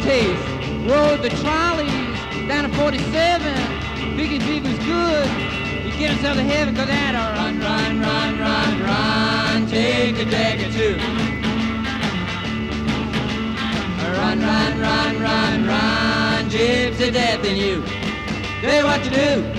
Taste. 0.05 0.47
Rode 0.85 1.21
the 1.23 1.29
trolleys 1.41 2.17
down 2.47 2.69
to 2.69 2.77
47. 2.77 3.53
Biggie 4.15 4.39
Big 4.45 4.63
was 4.63 4.77
good. 4.85 5.27
You 5.83 5.91
get 5.97 6.11
himself 6.11 6.37
to 6.37 6.43
heaven, 6.43 6.75
cause 6.75 6.87
that 6.87 7.15
a 7.17 7.23
run, 7.35 7.59
run, 7.59 7.99
run, 7.99 8.39
run, 8.39 8.73
run. 8.83 9.67
Take 9.67 10.19
a 10.19 10.25
dagger 10.25 10.71
too. 10.71 10.95
Run, 14.17 14.39
run, 14.39 14.79
run, 14.79 15.21
run, 15.21 15.67
run. 15.67 16.49
Gypsy 16.51 17.11
death 17.11 17.43
in 17.43 17.57
you. 17.57 17.83
Tell 18.61 18.77
you 18.77 18.85
what 18.85 19.03
to 19.03 19.09
do. 19.09 19.54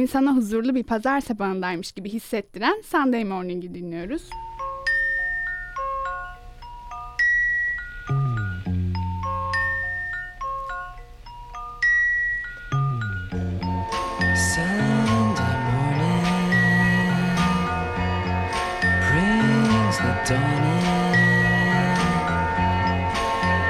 İnsana 0.00 0.36
huzurlu 0.36 0.74
bir 0.74 0.82
pazar 0.82 1.20
sabahındaymış 1.20 1.92
gibi 1.92 2.08
hissettiren 2.08 2.82
Sunday 2.84 3.24
Morning'i 3.24 3.74
dinliyoruz. 3.74 4.30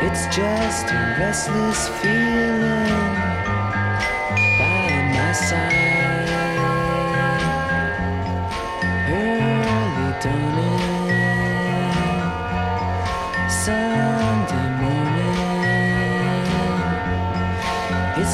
It's 0.02 0.36
just 0.36 0.86
a 0.92 1.16
restless 1.18 1.88
feeling 2.00 2.29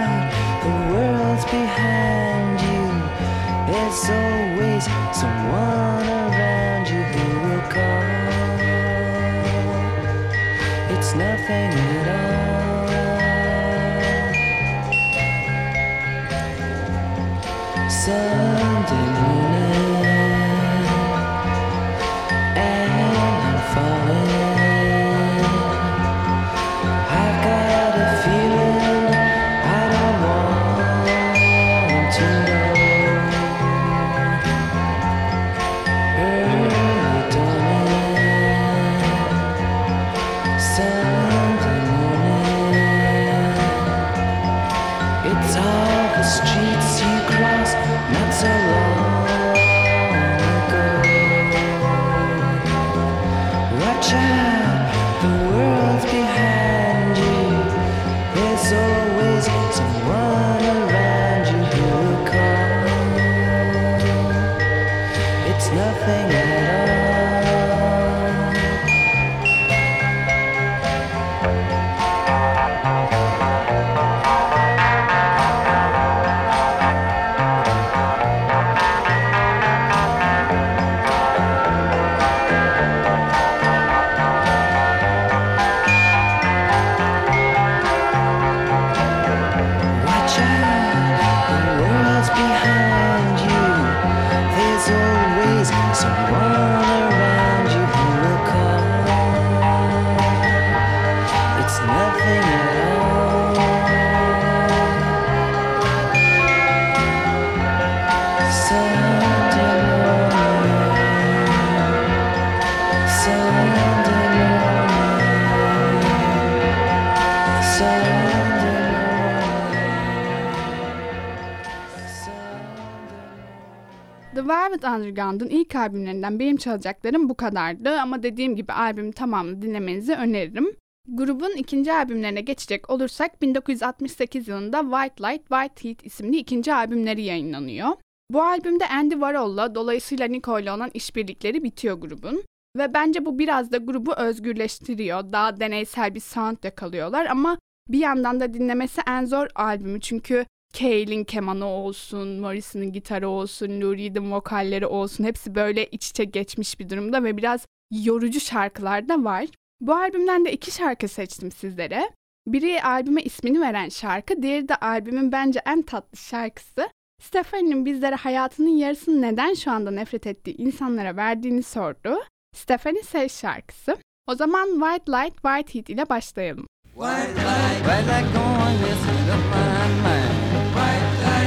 Underground'un 125.24 125.56
ilk 125.56 125.76
albümlerinden 125.76 126.38
benim 126.38 126.56
çalacaklarım 126.56 127.28
bu 127.28 127.34
kadardı 127.34 128.00
ama 128.00 128.22
dediğim 128.22 128.56
gibi 128.56 128.72
albümü 128.72 129.12
tamamını 129.12 129.62
dinlemenizi 129.62 130.14
öneririm. 130.14 130.76
Grubun 131.08 131.52
ikinci 131.56 131.92
albümlerine 131.92 132.40
geçecek 132.40 132.90
olursak 132.90 133.42
1968 133.42 134.48
yılında 134.48 134.80
White 134.80 135.24
Light, 135.24 135.48
White 135.48 135.88
Heat 135.88 136.06
isimli 136.06 136.36
ikinci 136.36 136.74
albümleri 136.74 137.22
yayınlanıyor. 137.22 137.88
Bu 138.30 138.42
albümde 138.42 138.88
Andy 138.88 139.14
Warhol'la 139.14 139.74
dolayısıyla 139.74 140.26
Nico 140.26 140.58
ile 140.58 140.72
olan 140.72 140.90
işbirlikleri 140.94 141.62
bitiyor 141.62 141.98
grubun. 141.98 142.42
Ve 142.76 142.94
bence 142.94 143.26
bu 143.26 143.38
biraz 143.38 143.72
da 143.72 143.76
grubu 143.76 144.14
özgürleştiriyor. 144.14 145.32
Daha 145.32 145.60
deneysel 145.60 146.14
bir 146.14 146.20
sound 146.20 146.56
yakalıyorlar 146.64 147.26
ama 147.26 147.58
bir 147.88 147.98
yandan 147.98 148.40
da 148.40 148.54
dinlemesi 148.54 149.00
en 149.08 149.24
zor 149.24 149.46
albümü 149.54 150.00
çünkü 150.00 150.46
Cale'in 150.74 151.24
kemanı 151.24 151.66
olsun, 151.66 152.40
Morrison'ın 152.40 152.92
gitarı 152.92 153.28
olsun, 153.28 153.80
Lou 153.80 153.96
Reed'in 153.96 154.32
vokalleri 154.32 154.86
olsun 154.86 155.24
hepsi 155.24 155.54
böyle 155.54 155.86
iç 155.86 156.10
içe 156.10 156.24
geçmiş 156.24 156.80
bir 156.80 156.90
durumda 156.90 157.24
ve 157.24 157.36
biraz 157.36 157.66
yorucu 157.90 158.40
şarkılar 158.40 159.08
da 159.08 159.24
var. 159.24 159.46
Bu 159.80 159.94
albümden 159.94 160.44
de 160.44 160.52
iki 160.52 160.70
şarkı 160.70 161.08
seçtim 161.08 161.52
sizlere. 161.52 162.10
Biri 162.46 162.82
albüme 162.82 163.22
ismini 163.22 163.60
veren 163.60 163.88
şarkı, 163.88 164.42
diğeri 164.42 164.68
de 164.68 164.76
albümün 164.76 165.32
bence 165.32 165.60
en 165.66 165.82
tatlı 165.82 166.18
şarkısı. 166.18 166.88
Stephanie'nin 167.22 167.86
bizlere 167.86 168.14
hayatının 168.14 168.76
yarısını 168.76 169.22
neden 169.22 169.54
şu 169.54 169.70
anda 169.70 169.90
nefret 169.90 170.26
ettiği 170.26 170.56
insanlara 170.56 171.16
verdiğini 171.16 171.62
sordu. 171.62 172.18
Stephanie 172.56 173.02
Say 173.02 173.28
şarkısı. 173.28 173.96
O 174.26 174.34
zaman 174.34 174.68
White 174.68 175.12
Light, 175.12 175.34
White 175.34 175.74
Heat 175.74 175.88
ile 175.88 176.08
başlayalım. 176.08 176.66
White 176.84 177.34
light, 177.34 177.78
white 177.78 178.06
light 178.06 178.34
going. 178.34 178.54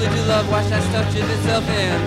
I 0.00 0.14
do 0.14 0.22
love 0.28 0.48
watch 0.50 0.68
that 0.68 0.82
stuff 0.84 1.12
chip 1.12 1.28
itself 1.28 1.68
in. 1.68 1.98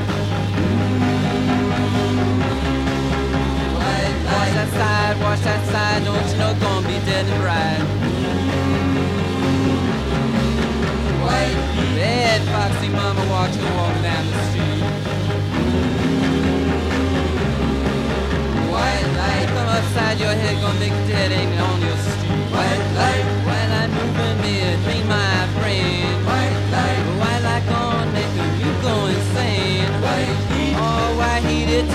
Wash 4.32 4.51
that 4.58 4.69
side, 4.80 5.15
wash 5.21 5.39
that 5.41 5.65
side, 5.67 6.04
don't 6.06 6.27
you 6.32 6.38
know 6.38 6.54
gonna 6.60 6.88
be 6.88 6.97
dead 7.06 7.25
and 7.25 7.43
right. 7.43 8.01
Bad 11.95 12.41
foxy 12.51 12.89
mama 12.89 13.21
the 13.21 13.65
walk 13.75 13.95
down 14.01 14.25
the 14.32 14.38
street. 14.49 14.84
White 18.71 19.08
light 19.19 19.47
come 19.49 19.69
upside 19.69 20.19
your 20.19 20.34
head, 20.34 20.62
gonna 20.62 20.80
make 20.80 20.95
dead 21.08 21.32
ain't 21.32 21.60
on 21.60 21.82
your 21.82 22.11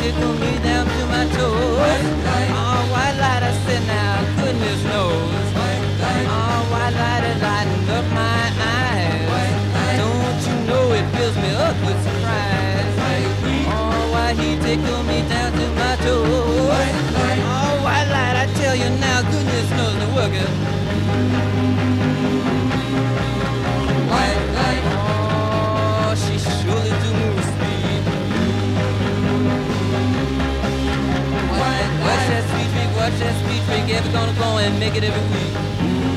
tickle 0.06 0.34
me 0.34 0.52
down 0.62 0.86
to 0.86 1.02
my 1.06 1.24
toes. 1.34 1.78
White 1.82 2.06
light, 2.26 2.50
oh 2.54 2.80
white 2.94 3.16
light, 3.22 3.42
I 3.42 3.52
said 3.66 3.82
now, 3.90 4.14
goodness 4.38 4.80
knows. 4.84 5.46
White 5.58 5.82
light, 6.02 6.26
oh 6.30 6.58
white 6.70 6.94
light 7.02 7.24
is 7.30 7.38
lighting 7.42 7.86
up 7.90 8.06
my 8.14 8.42
eyes. 8.70 9.26
White 9.32 9.58
light, 9.74 9.96
don't 10.02 10.40
you 10.46 10.56
know 10.68 10.84
it 10.98 11.06
fills 11.14 11.36
me 11.42 11.50
up 11.66 11.76
with 11.86 11.98
surprise. 12.06 12.92
White 13.02 13.34
heat, 13.42 13.66
oh 13.66 14.12
white 14.14 14.36
heat, 14.38 14.58
tickle 14.66 15.02
me 15.10 15.18
down 15.32 15.50
to 15.58 15.66
my 15.80 15.94
toes. 16.04 16.68
White 16.70 16.98
light, 17.16 17.40
oh 17.54 17.72
white 17.86 18.08
light, 18.14 18.36
I 18.42 18.46
tell 18.60 18.76
you 18.76 18.90
now, 19.06 19.18
goodness 19.22 19.68
knows 19.76 19.96
the 20.02 20.08
worker. 20.14 21.75
Such 33.06 33.22
as 33.22 33.36
speech, 33.36 33.62
forgive, 33.62 34.12
gonna 34.12 34.32
go 34.32 34.58
and 34.58 34.80
make 34.80 34.96
it 34.96 35.04
every 35.04 35.22
week. 35.30 36.15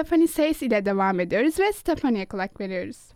Stephanie 0.00 0.28
Says 0.28 0.62
ile 0.62 0.84
devam 0.84 1.20
ediyoruz 1.20 1.58
ve 1.58 1.72
Stephanie'ye 1.72 2.26
kulak 2.26 2.60
veriyoruz. 2.60 3.12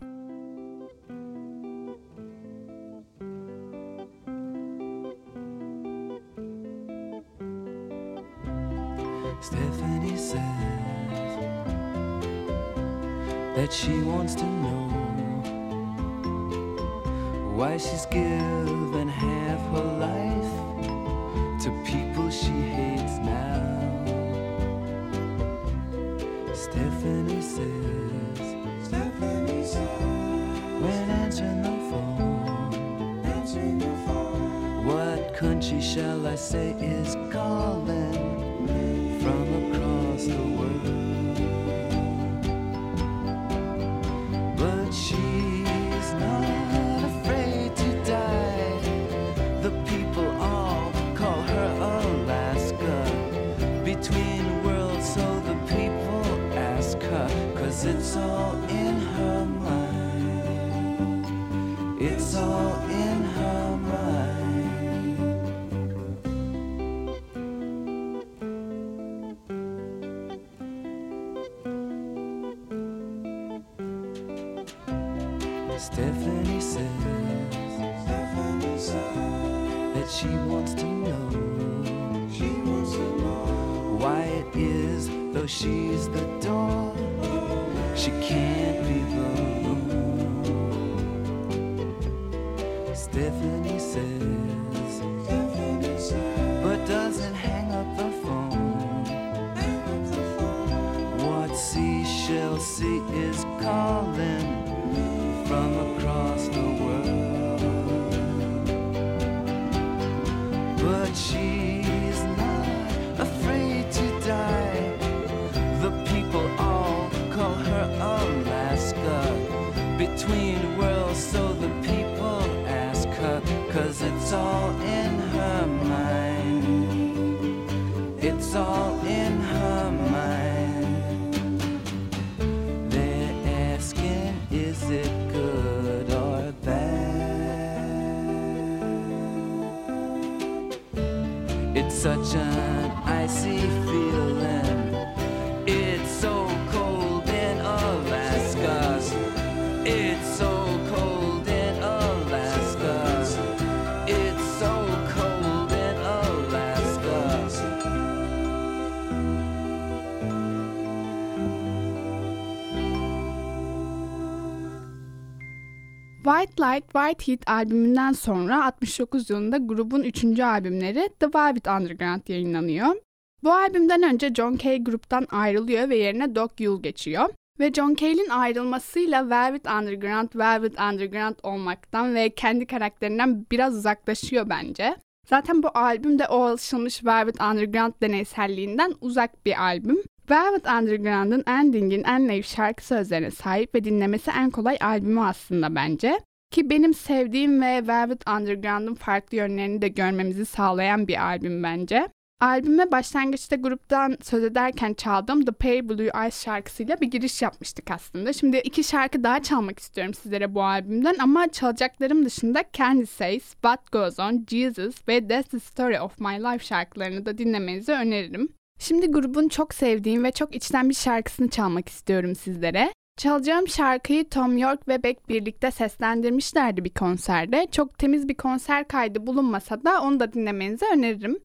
White 166.55 166.75
Light, 166.75 166.93
White 166.93 167.31
Heat 167.31 167.49
albümünden 167.49 168.11
sonra 168.11 168.65
69 168.65 169.29
yılında 169.29 169.57
grubun 169.57 170.03
3. 170.03 170.39
albümleri 170.39 171.09
The 171.19 171.27
Velvet 171.27 171.67
Underground 171.67 172.21
yayınlanıyor. 172.27 172.95
Bu 173.43 173.53
albümden 173.53 174.03
önce 174.03 174.33
John 174.33 174.57
Cale 174.57 174.77
gruptan 174.77 175.27
ayrılıyor 175.31 175.89
ve 175.89 175.97
yerine 175.97 176.35
Doc 176.35 176.51
Yule 176.59 176.81
geçiyor. 176.81 177.29
Ve 177.59 177.73
John 177.73 177.95
Cale'in 177.95 178.29
ayrılmasıyla 178.29 179.29
Velvet 179.29 179.67
Underground, 179.67 180.29
Velvet 180.35 180.79
Underground 180.79 181.35
olmaktan 181.43 182.15
ve 182.15 182.29
kendi 182.29 182.65
karakterinden 182.65 183.45
biraz 183.51 183.75
uzaklaşıyor 183.75 184.49
bence. 184.49 184.95
Zaten 185.29 185.63
bu 185.63 185.67
albüm 185.73 186.19
de 186.19 186.27
o 186.27 186.43
alışılmış 186.43 187.05
Velvet 187.05 187.41
Underground 187.41 187.93
deneyselliğinden 188.01 188.93
uzak 189.01 189.45
bir 189.45 189.63
albüm. 189.63 190.03
Velvet 190.29 190.67
Underground'ın 190.67 191.43
Ending'in 191.47 192.03
en 192.03 192.27
naif 192.27 192.47
şarkı 192.47 192.85
sözlerine 192.85 193.31
sahip 193.31 193.75
ve 193.75 193.83
dinlemesi 193.83 194.31
en 194.31 194.49
kolay 194.49 194.77
albümü 194.81 195.21
aslında 195.21 195.75
bence. 195.75 196.19
Ki 196.55 196.69
benim 196.69 196.93
sevdiğim 196.93 197.61
ve 197.61 197.87
Velvet 197.87 198.29
Underground'ın 198.29 198.93
farklı 198.93 199.37
yönlerini 199.37 199.81
de 199.81 199.87
görmemizi 199.87 200.45
sağlayan 200.45 201.07
bir 201.07 201.25
albüm 201.25 201.63
bence. 201.63 202.07
Albüme 202.39 202.91
başlangıçta 202.91 203.55
gruptan 203.55 204.17
söz 204.21 204.43
ederken 204.43 204.93
çaldığım 204.93 205.45
The 205.45 205.51
Pale 205.51 205.89
Blue 205.89 206.11
Eyes 206.21 206.43
şarkısıyla 206.43 207.01
bir 207.01 207.11
giriş 207.11 207.41
yapmıştık 207.41 207.91
aslında. 207.91 208.33
Şimdi 208.33 208.57
iki 208.57 208.83
şarkı 208.83 209.23
daha 209.23 209.43
çalmak 209.43 209.79
istiyorum 209.79 210.13
sizlere 210.13 210.55
bu 210.55 210.63
albümden 210.63 211.15
ama 211.19 211.47
çalacaklarım 211.47 212.25
dışında 212.25 212.63
Candy 212.73 213.05
Says, 213.05 213.43
What 213.43 213.91
Goes 213.91 214.19
On, 214.19 214.45
Jesus 214.47 215.07
ve 215.07 215.27
That's 215.27 215.49
the 215.49 215.59
Story 215.59 215.99
of 215.99 216.19
My 216.19 216.43
Life 216.43 216.65
şarkılarını 216.65 217.25
da 217.25 217.37
dinlemenizi 217.37 217.91
öneririm. 217.91 218.49
Şimdi 218.79 219.11
grubun 219.11 219.47
çok 219.47 219.73
sevdiğim 219.73 220.23
ve 220.23 220.31
çok 220.31 220.55
içten 220.55 220.89
bir 220.89 220.95
şarkısını 220.95 221.49
çalmak 221.49 221.89
istiyorum 221.89 222.35
sizlere. 222.35 222.93
Çalacağım 223.17 223.67
şarkıyı 223.67 224.29
Tom 224.29 224.57
York 224.57 224.87
ve 224.87 225.03
Beck 225.03 225.29
birlikte 225.29 225.71
seslendirmişlerdi 225.71 226.83
bir 226.85 226.89
konserde. 226.89 227.67
Çok 227.71 227.97
temiz 227.97 228.29
bir 228.29 228.35
konser 228.35 228.87
kaydı 228.87 229.27
bulunmasa 229.27 229.83
da 229.83 230.01
onu 230.01 230.19
da 230.19 230.33
dinlemenizi 230.33 230.85
öneririm. 230.93 231.39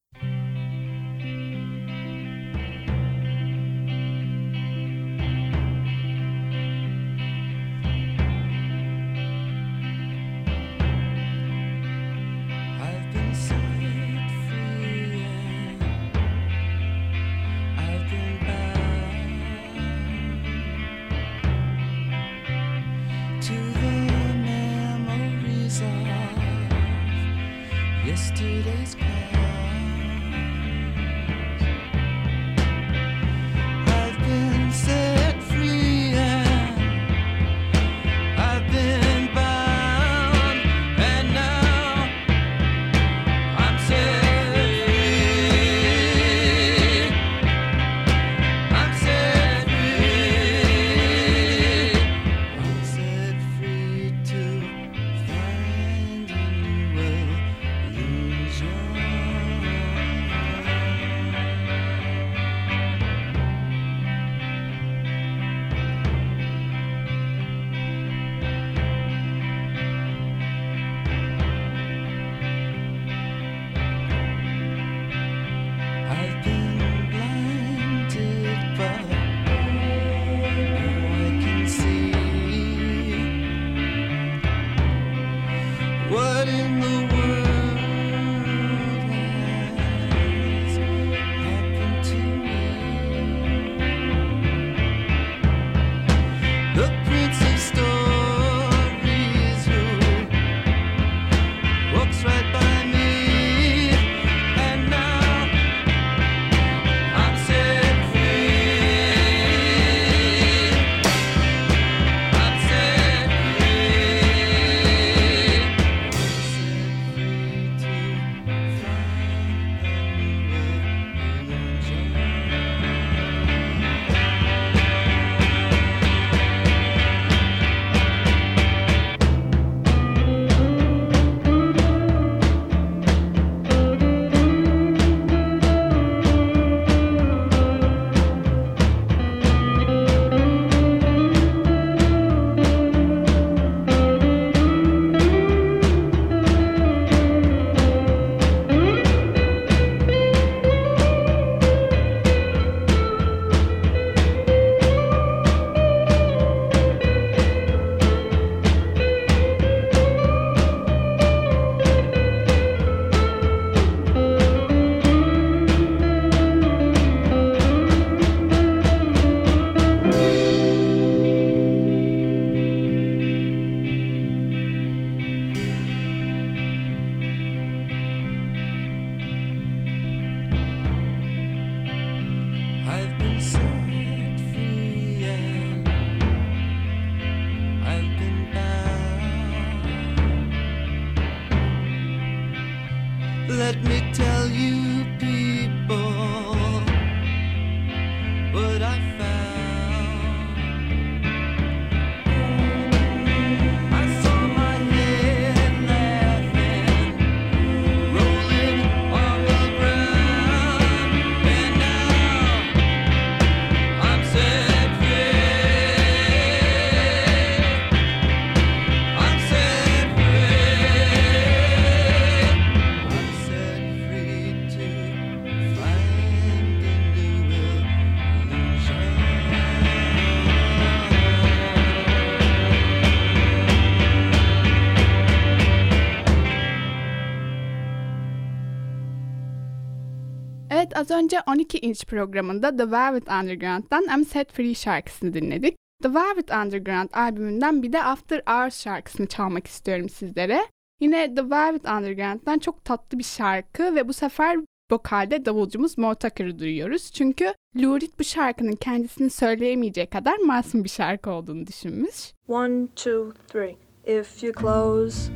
Önce 241.31 241.43
12 241.47 241.79
inç 241.79 242.05
programında 242.05 242.77
The 242.77 242.91
Velvet 242.91 243.29
Underground'dan 243.29 244.05
I'm 244.17 244.25
Set 244.25 244.53
Free 244.53 244.75
şarkısını 244.75 245.35
dinledik. 245.35 245.77
The 246.03 246.15
Velvet 246.15 246.51
Underground 246.51 247.09
albümünden 247.13 247.83
bir 247.83 247.93
de 247.93 248.03
After 248.03 248.43
Hours 248.47 248.83
şarkısını 248.83 249.27
çalmak 249.27 249.67
istiyorum 249.67 250.09
sizlere. 250.09 250.61
Yine 251.01 251.35
The 251.35 251.51
Velvet 251.51 251.85
Underground'dan 251.85 252.59
çok 252.59 252.85
tatlı 252.85 253.19
bir 253.19 253.25
şarkı 253.25 253.95
ve 253.95 254.09
bu 254.09 254.13
sefer 254.13 254.59
vokalde 254.93 255.45
davulcumuz 255.45 255.99
Mo 255.99 256.15
Tucker'ı 256.15 256.59
duyuyoruz. 256.59 257.13
Çünkü 257.13 257.55
Lou 257.77 258.01
Reed 258.01 258.13
bu 258.19 258.25
şarkının 258.25 258.77
kendisini 258.77 259.31
söyleyemeyeceği 259.31 260.07
kadar 260.07 260.39
masum 260.39 260.85
bir 260.85 260.89
şarkı 260.89 261.31
olduğunu 261.31 261.67
düşünmüş. 261.67 262.33
One, 262.49 262.87
two, 262.97 263.33
three. 263.49 263.77
If 264.07 264.43
you 264.43 264.53
close 264.53 265.33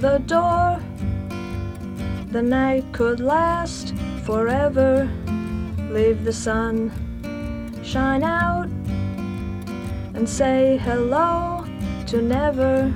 the 0.00 0.28
door, 0.28 0.80
the 2.34 2.42
night 2.42 2.84
could 2.90 3.20
last 3.20 3.94
forever. 4.24 5.08
Leave 5.92 6.24
the 6.24 6.32
sun 6.32 6.90
shine 7.84 8.24
out 8.24 8.66
and 10.14 10.28
say 10.28 10.76
hello 10.78 11.64
to 12.08 12.20
never. 12.20 12.92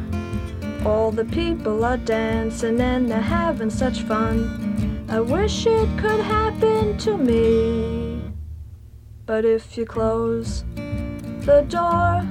All 0.84 1.12
the 1.12 1.24
people 1.26 1.84
are 1.84 1.98
dancing 1.98 2.80
and 2.80 3.08
they're 3.08 3.20
having 3.20 3.70
such 3.70 4.02
fun. 4.02 5.06
I 5.08 5.20
wish 5.20 5.68
it 5.68 5.88
could 6.00 6.18
happen 6.18 6.98
to 6.98 7.16
me. 7.16 8.20
But 9.24 9.44
if 9.44 9.78
you 9.78 9.86
close 9.86 10.64
the 10.74 11.64
door, 11.68 12.26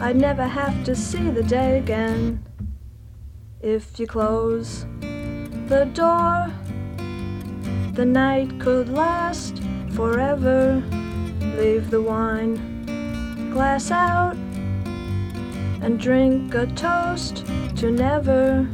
I'd 0.00 0.16
never 0.16 0.46
have 0.46 0.84
to 0.84 0.94
see 0.94 1.30
the 1.30 1.42
day 1.42 1.78
again. 1.78 2.44
If 3.62 3.98
you 3.98 4.06
close 4.06 4.84
the 5.72 5.86
door, 5.86 6.52
the 7.94 8.04
night 8.04 8.60
could 8.60 8.90
last 8.90 9.62
forever. 9.94 10.82
Leave 11.56 11.88
the 11.88 12.02
wine 12.02 12.54
glass 13.54 13.90
out 13.90 14.36
and 15.80 15.98
drink 15.98 16.54
a 16.54 16.66
toast 16.66 17.46
to 17.76 17.90
never. 17.90 18.68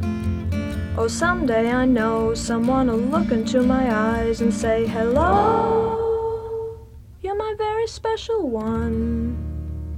Oh, 0.97 1.07
someday 1.07 1.71
I 1.71 1.85
know 1.85 2.33
someone 2.33 2.87
will 2.87 2.97
look 2.97 3.31
into 3.31 3.61
my 3.63 3.85
eyes 3.95 4.41
and 4.41 4.53
say, 4.53 4.85
Hello, 4.85 6.77
you're 7.21 7.37
my 7.37 7.55
very 7.57 7.87
special 7.87 8.49
one. 8.49 9.97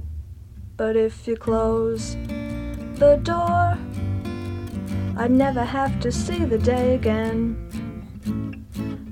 But 0.76 0.94
if 0.94 1.26
you 1.26 1.34
close 1.34 2.14
the 2.94 3.18
door, 3.24 3.76
I'd 5.16 5.30
never 5.30 5.64
have 5.64 6.00
to 6.00 6.10
see 6.10 6.44
the 6.44 6.58
day 6.58 6.94
again. 6.94 7.68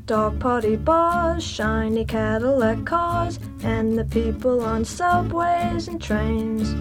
Dog 0.07 0.41
party 0.41 0.77
bars, 0.77 1.45
shiny 1.45 2.05
Cadillac 2.05 2.85
cars, 2.85 3.39
and 3.63 3.97
the 3.99 4.05
people 4.07 4.61
on 4.63 4.85
subways 4.85 5.89
and 5.89 6.03
trains 6.03 6.75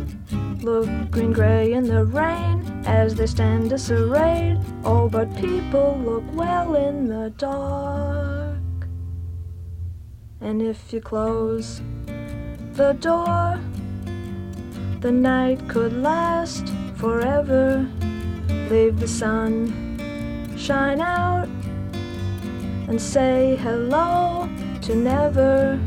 look 0.64 0.90
green 1.12 1.32
gray 1.32 1.74
in 1.74 1.84
the 1.84 2.06
rain 2.06 2.84
as 2.86 3.16
they 3.16 3.28
stand 3.28 3.70
disarrayed. 3.70 4.58
Oh, 4.84 5.10
but 5.10 5.36
people 5.36 6.00
look 6.04 6.24
well 6.34 6.76
in 6.76 7.08
the 7.08 7.30
dark. 7.38 8.58
And 10.42 10.62
if 10.62 10.94
you 10.94 11.02
close 11.02 11.82
the 12.74 12.94
door, 12.94 13.60
the 15.02 15.12
night 15.12 15.68
could 15.68 15.94
last 15.94 16.70
forever. 16.96 17.88
Leave 18.70 19.00
the 19.00 19.08
sun 19.08 19.90
shine 20.56 21.02
out 21.02 21.48
and 22.88 23.02
say 23.02 23.56
hello 23.56 24.48
to 24.82 24.96
never. 24.96 25.80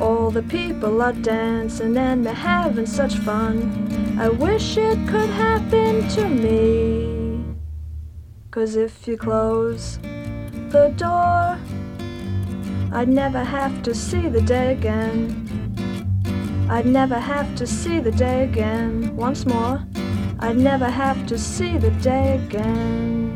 All 0.00 0.30
the 0.30 0.42
people 0.42 1.02
are 1.02 1.12
dancing 1.12 1.96
and 1.96 2.24
they're 2.24 2.32
having 2.32 2.86
such 2.86 3.16
fun. 3.18 4.16
I 4.18 4.28
wish 4.28 4.76
it 4.76 4.98
could 5.08 5.30
happen 5.30 6.06
to 6.10 6.28
me. 6.28 7.44
Cause 8.52 8.76
if 8.76 9.08
you 9.08 9.16
close 9.16 9.98
the 10.68 10.94
door, 10.96 11.58
I'd 12.92 13.08
never 13.08 13.42
have 13.42 13.82
to 13.82 13.94
see 13.94 14.28
the 14.28 14.42
day 14.42 14.72
again. 14.72 15.40
I'd 16.70 16.86
never 16.86 17.18
have 17.18 17.56
to 17.56 17.66
see 17.66 17.98
the 17.98 18.12
day 18.12 18.44
again. 18.44 19.16
Once 19.16 19.46
more, 19.46 19.84
I'd 20.44 20.56
never 20.56 20.90
have 20.90 21.26
to 21.26 21.38
see 21.38 21.80
the 21.80 22.10
day 22.10 22.32
again. 22.32 23.30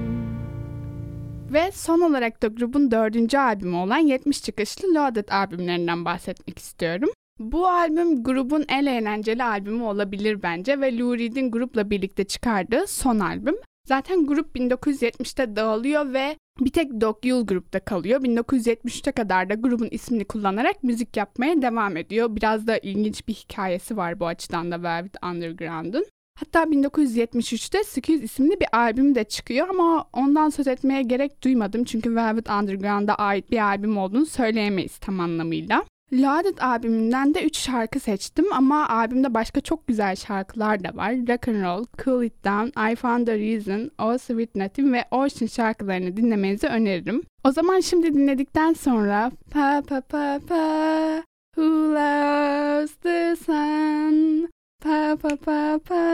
Ve 1.53 1.73
son 1.73 2.01
olarak 2.01 2.43
da 2.43 2.47
grubun 2.47 2.91
dördüncü 2.91 3.39
albümü 3.39 3.77
olan 3.77 3.99
70 3.99 4.43
çıkışlı 4.43 4.95
Loaded 4.95 5.29
albümlerinden 5.29 6.05
bahsetmek 6.05 6.59
istiyorum. 6.59 7.09
Bu 7.39 7.69
albüm 7.69 8.23
grubun 8.23 8.65
en 8.69 8.87
eğlenceli 8.87 9.45
albümü 9.45 9.83
olabilir 9.83 10.43
bence 10.43 10.81
ve 10.81 10.99
Lou 10.99 11.19
Reed'in 11.19 11.51
grupla 11.51 11.91
birlikte 11.91 12.25
çıkardığı 12.25 12.87
son 12.87 13.19
albüm. 13.19 13.57
Zaten 13.87 14.27
grup 14.27 14.57
1970'te 14.57 15.57
dağılıyor 15.57 16.13
ve 16.13 16.37
bir 16.61 16.73
tek 16.73 17.01
Doc 17.01 17.17
Yule 17.25 17.45
grupta 17.45 17.81
kalıyor. 17.81 18.21
1973'te 18.21 19.13
kadar 19.13 19.51
da 19.51 19.55
grubun 19.55 19.89
ismini 19.91 20.25
kullanarak 20.25 20.85
müzik 20.85 21.17
yapmaya 21.17 21.63
devam 21.63 21.97
ediyor. 21.97 22.37
Biraz 22.37 22.67
da 22.67 22.79
ilginç 22.79 23.29
bir 23.29 23.35
hikayesi 23.35 23.97
var 23.97 24.21
bu 24.21 24.27
açıdan 24.27 24.71
da 24.71 24.83
Velvet 24.83 25.17
Underground'un. 25.25 26.05
Hatta 26.41 26.63
1973'te 26.63 27.85
Skills 27.85 28.23
isimli 28.23 28.61
bir 28.61 28.67
albüm 28.73 29.15
de 29.15 29.25
çıkıyor 29.25 29.69
ama 29.69 30.05
ondan 30.13 30.51
söz 30.51 30.69
etmeye 30.69 31.03
gerek 31.03 31.43
duymadım 31.45 31.85
çünkü 31.85 32.17
Velvet 32.17 32.51
Underground'a 32.51 33.15
ait 33.15 33.51
bir 33.51 33.59
albüm 33.65 33.99
olduğunu 33.99 34.27
söyleyemeyiz 34.27 34.99
tam 34.99 35.21
anlamıyla. 35.21 35.85
Loaded 36.13 36.59
albümünden 36.59 37.35
de 37.35 37.45
3 37.45 37.57
şarkı 37.57 38.01
seçtim 38.01 38.53
ama 38.53 38.89
albümde 38.89 39.35
başka 39.35 39.61
çok 39.61 39.87
güzel 39.87 40.17
şarkılar 40.17 40.85
da 40.85 40.97
var. 40.97 41.13
Rock 41.13 41.49
and 41.49 41.63
Roll, 41.63 41.85
Cool 42.05 42.23
It 42.23 42.45
Down, 42.45 42.91
I 42.93 42.97
Found 42.97 43.29
a 43.29 43.39
Reason, 43.39 43.91
Oh 43.99 44.19
Sweet 44.19 44.55
Nothing 44.55 44.93
ve 44.93 45.05
Ocean 45.11 45.49
şarkılarını 45.49 46.17
dinlemenizi 46.17 46.67
öneririm. 46.67 47.23
O 47.45 47.53
zaman 47.53 47.81
şimdi 47.81 48.15
dinledikten 48.15 48.73
sonra 48.73 49.31
Pa 49.51 49.83
pa 49.89 50.01
pa 50.01 50.41
pa 50.49 51.23
Who 51.57 51.95
loves 51.95 52.95
the 52.95 53.37
sun? 53.37 54.49
Pa 54.89 55.17
pa 55.21 55.37
pa 55.37 55.77
pa 55.85 56.05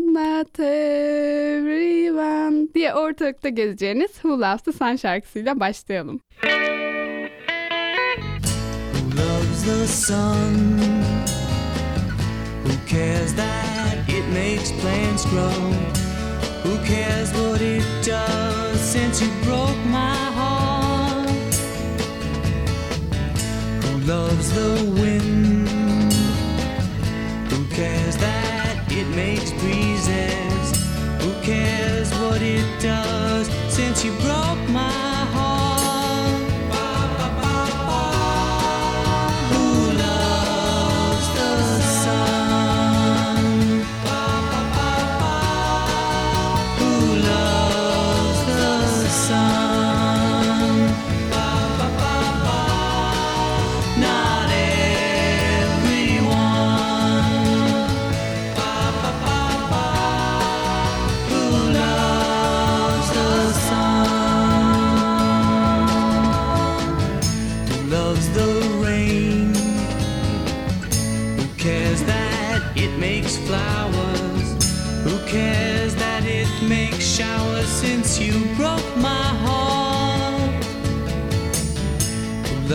Not 0.00 0.60
everyone 0.60 1.94
diye 2.74 2.94
ortalıkta 2.94 3.48
gezeceğiniz 3.48 4.10
Who 4.10 4.40
Loves 4.40 4.62
the 4.62 4.72
Sun 4.72 4.96
şarkısıyla 4.96 5.60
başlayalım. 5.60 6.20
Who 6.40 6.50
loves 9.16 9.64
the 9.64 9.86
sun? 9.86 10.78
Who 12.64 12.72
cares 12.90 13.36
that 13.36 13.94
it 14.08 14.24
makes 14.34 14.72
plants 14.72 15.30
grow? 15.30 15.72
Who 16.64 16.76
cares 16.88 17.30
what 17.32 17.60
it 17.60 17.84
does 18.06 18.80
since 18.80 19.24
you 19.24 19.30
broke 19.44 19.86
my 19.86 20.30
heart? 20.36 21.54
Who 23.82 23.98
loves 24.12 24.50
the 24.54 24.84
wind? 25.02 25.65
What 32.36 32.44
it 32.44 32.82
does 32.82 33.48
since 33.72 34.04
you 34.04 34.12
broke 34.20 34.68
my 34.68 35.15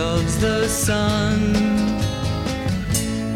loves 0.02 0.36
the 0.40 0.66
sun? 0.68 1.38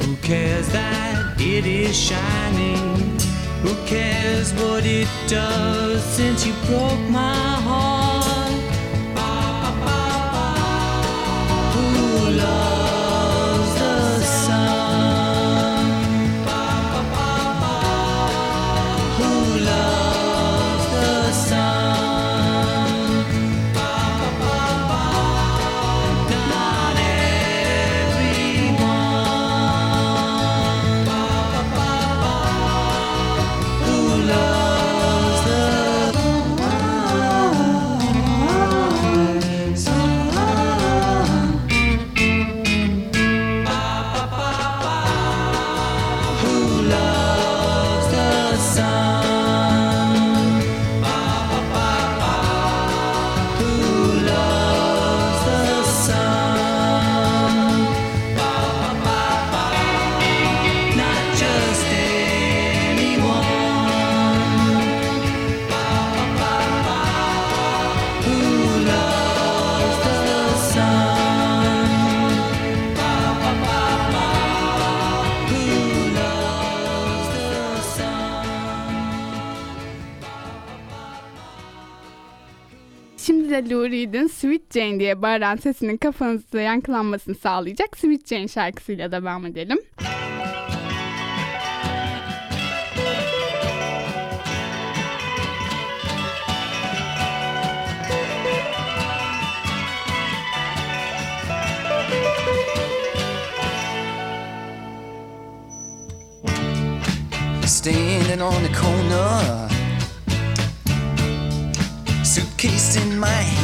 Who 0.03 0.17
cares 0.17 0.69
that 0.71 1.41
it 1.41 1.65
is 1.65 1.95
shining? 1.97 2.87
Who 3.65 3.75
cares 3.87 4.53
what 4.61 4.85
it 4.85 5.09
does 5.29 6.03
since 6.17 6.45
you 6.47 6.55
broke 6.67 7.05
my 7.21 7.53
heart? 7.67 8.06
Lou 83.71 83.91
Reed'in 83.91 84.27
Sweet 84.27 84.75
Jane 84.75 85.01
diye 85.01 85.23
bağıran 85.23 85.57
sesinin 85.57 85.97
kafanızda 85.97 86.61
yankılanmasını 86.61 87.35
sağlayacak 87.35 87.97
Sweet 87.97 88.29
Jane 88.29 88.49
şarkısıyla 88.49 89.13
devam 89.13 89.47
edelim. 89.47 89.79
Standing 107.67 108.43
on 108.43 108.63
the 108.63 108.73
corner, 108.81 109.69
suitcase 112.25 112.97
in 112.97 113.21
my. 113.21 113.56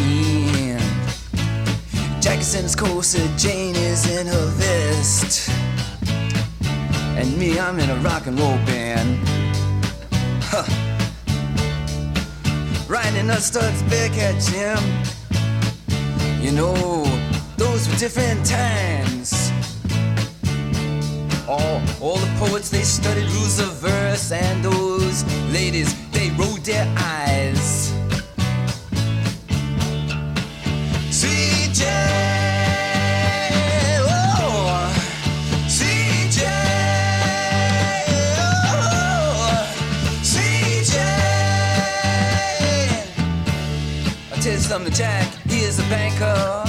His 2.53 2.77
corset, 2.77 3.31
Jane 3.39 3.75
is 3.75 4.07
in 4.11 4.27
her 4.27 4.47
vest. 4.57 5.49
And 7.17 7.37
me, 7.39 7.59
I'm 7.59 7.81
in 7.81 7.89
a 7.89 7.97
rock 7.97 8.27
and 8.27 8.39
roll 8.39 8.57
band. 8.67 9.19
Huh. 10.43 10.65
Riding 12.89 13.31
a 13.31 13.41
studs 13.41 13.83
back 13.85 14.13
at 14.19 14.39
Jim. 14.43 14.79
You 16.43 16.53
know, 16.53 17.05
those 17.57 17.89
were 17.89 17.97
different 17.97 18.45
times. 18.45 19.51
All, 21.49 21.81
all 22.03 22.19
the 22.19 22.33
poets 22.39 22.69
they 22.69 22.83
studied 22.83 23.31
rules 23.31 23.61
of 23.61 23.73
verse, 23.77 24.31
and 24.31 24.63
those 24.63 25.25
ladies 25.53 25.95
they 26.11 26.29
rolled 26.31 26.65
their 26.65 26.87
eyes. 26.99 27.93
Sweet 31.11 31.73
Jane, 31.73 32.12
I 44.73 44.77
tell 44.77 44.85
you 44.85 44.91
Jack, 44.91 45.29
he 45.51 45.59
is 45.65 45.79
a 45.79 45.83
banker, 45.91 46.65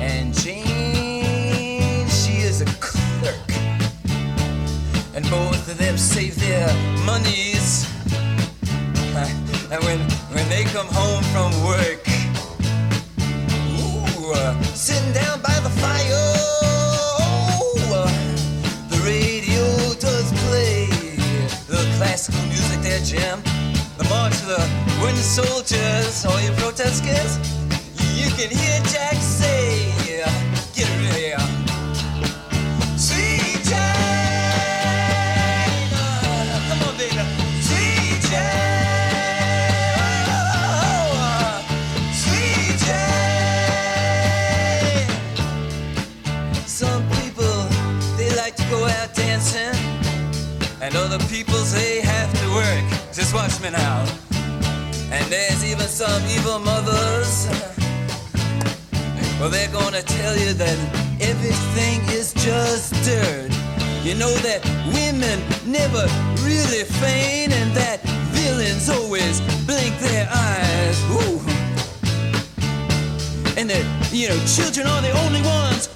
and 0.00 0.32
Jane, 0.32 2.08
she 2.08 2.38
is 2.40 2.62
a 2.62 2.64
clerk. 2.80 3.52
And 5.14 5.28
both 5.28 5.68
of 5.70 5.76
them 5.76 5.98
save 5.98 6.40
their 6.40 6.66
monies. 7.04 7.86
And 9.70 9.84
when, 9.84 10.00
when 10.34 10.48
they 10.48 10.64
come 10.64 10.88
home 10.88 11.22
from 11.24 11.52
work, 11.62 12.08
ooh, 13.76 14.32
uh, 14.32 14.62
sitting 14.72 15.12
down 15.12 15.42
by 15.42 15.60
the 15.60 15.68
fire, 15.68 16.19
soldiers, 25.30 26.26
all 26.26 26.40
you 26.40 26.50
protesters, 26.58 27.38
you 28.18 28.28
can 28.34 28.50
hear 28.50 28.82
Jack 28.90 29.14
some 56.00 56.24
evil 56.30 56.58
mothers. 56.60 57.46
Well, 59.38 59.50
they're 59.50 59.70
gonna 59.70 60.00
tell 60.00 60.34
you 60.34 60.54
that 60.54 60.78
everything 61.20 62.00
is 62.08 62.32
just 62.32 62.94
dirt. 63.04 63.52
You 64.02 64.14
know 64.14 64.32
that 64.48 64.64
women 64.96 65.38
never 65.66 66.08
really 66.40 66.84
feign, 66.84 67.52
and 67.52 67.70
that 67.76 68.00
villains 68.32 68.88
always 68.88 69.42
blink 69.68 69.94
their 69.98 70.26
eyes. 70.32 70.96
Ooh. 71.12 71.38
And 73.58 73.68
that, 73.68 73.84
you 74.10 74.30
know, 74.30 74.40
children 74.46 74.86
are 74.86 75.02
the 75.02 75.12
only 75.26 75.42
ones 75.42 75.90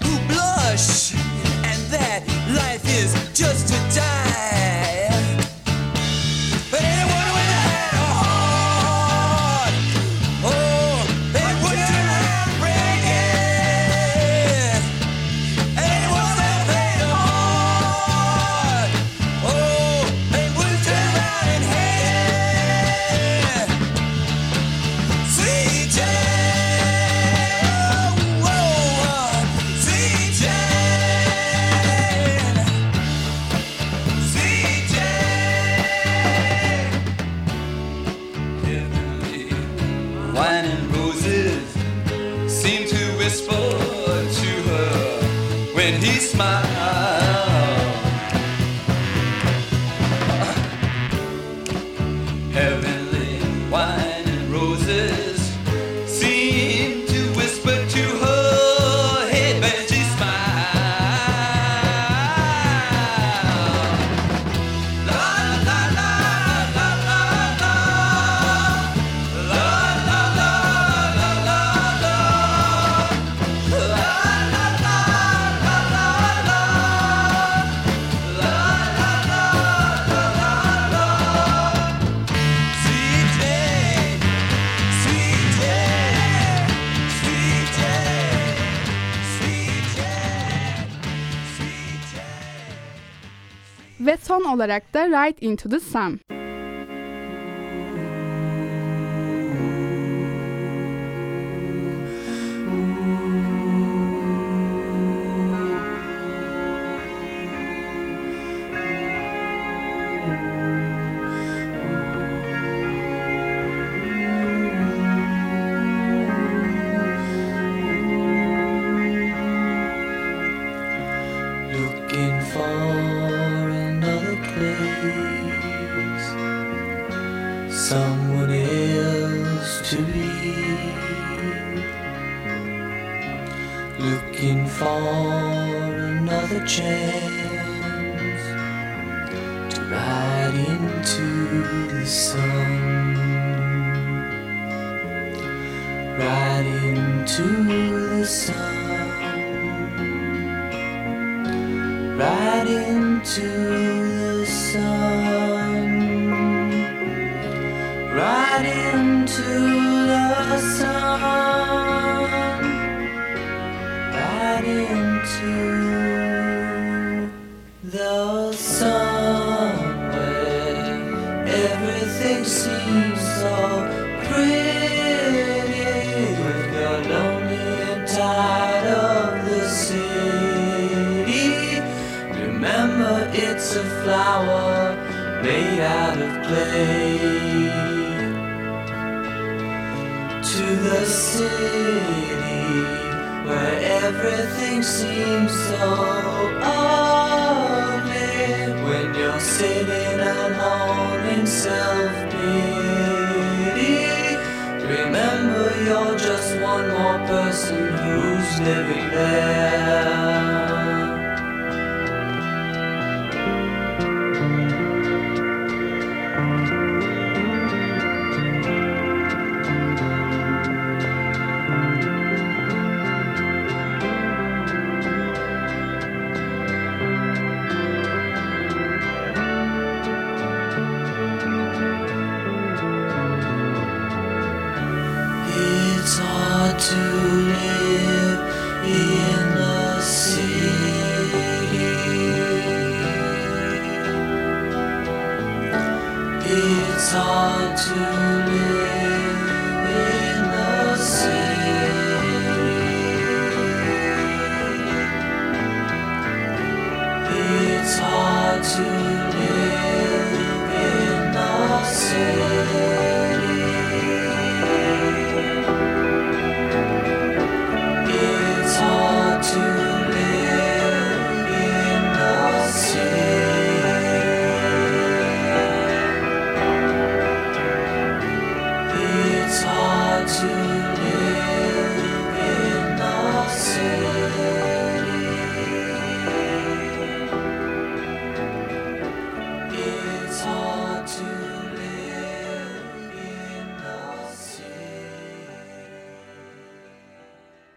olarak 94.55 94.95
da 94.95 95.09
Right 95.09 95.43
Into 95.43 95.69
the 95.69 95.81
Sun. 95.81 96.34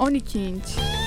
Oniquinte. 0.00 1.03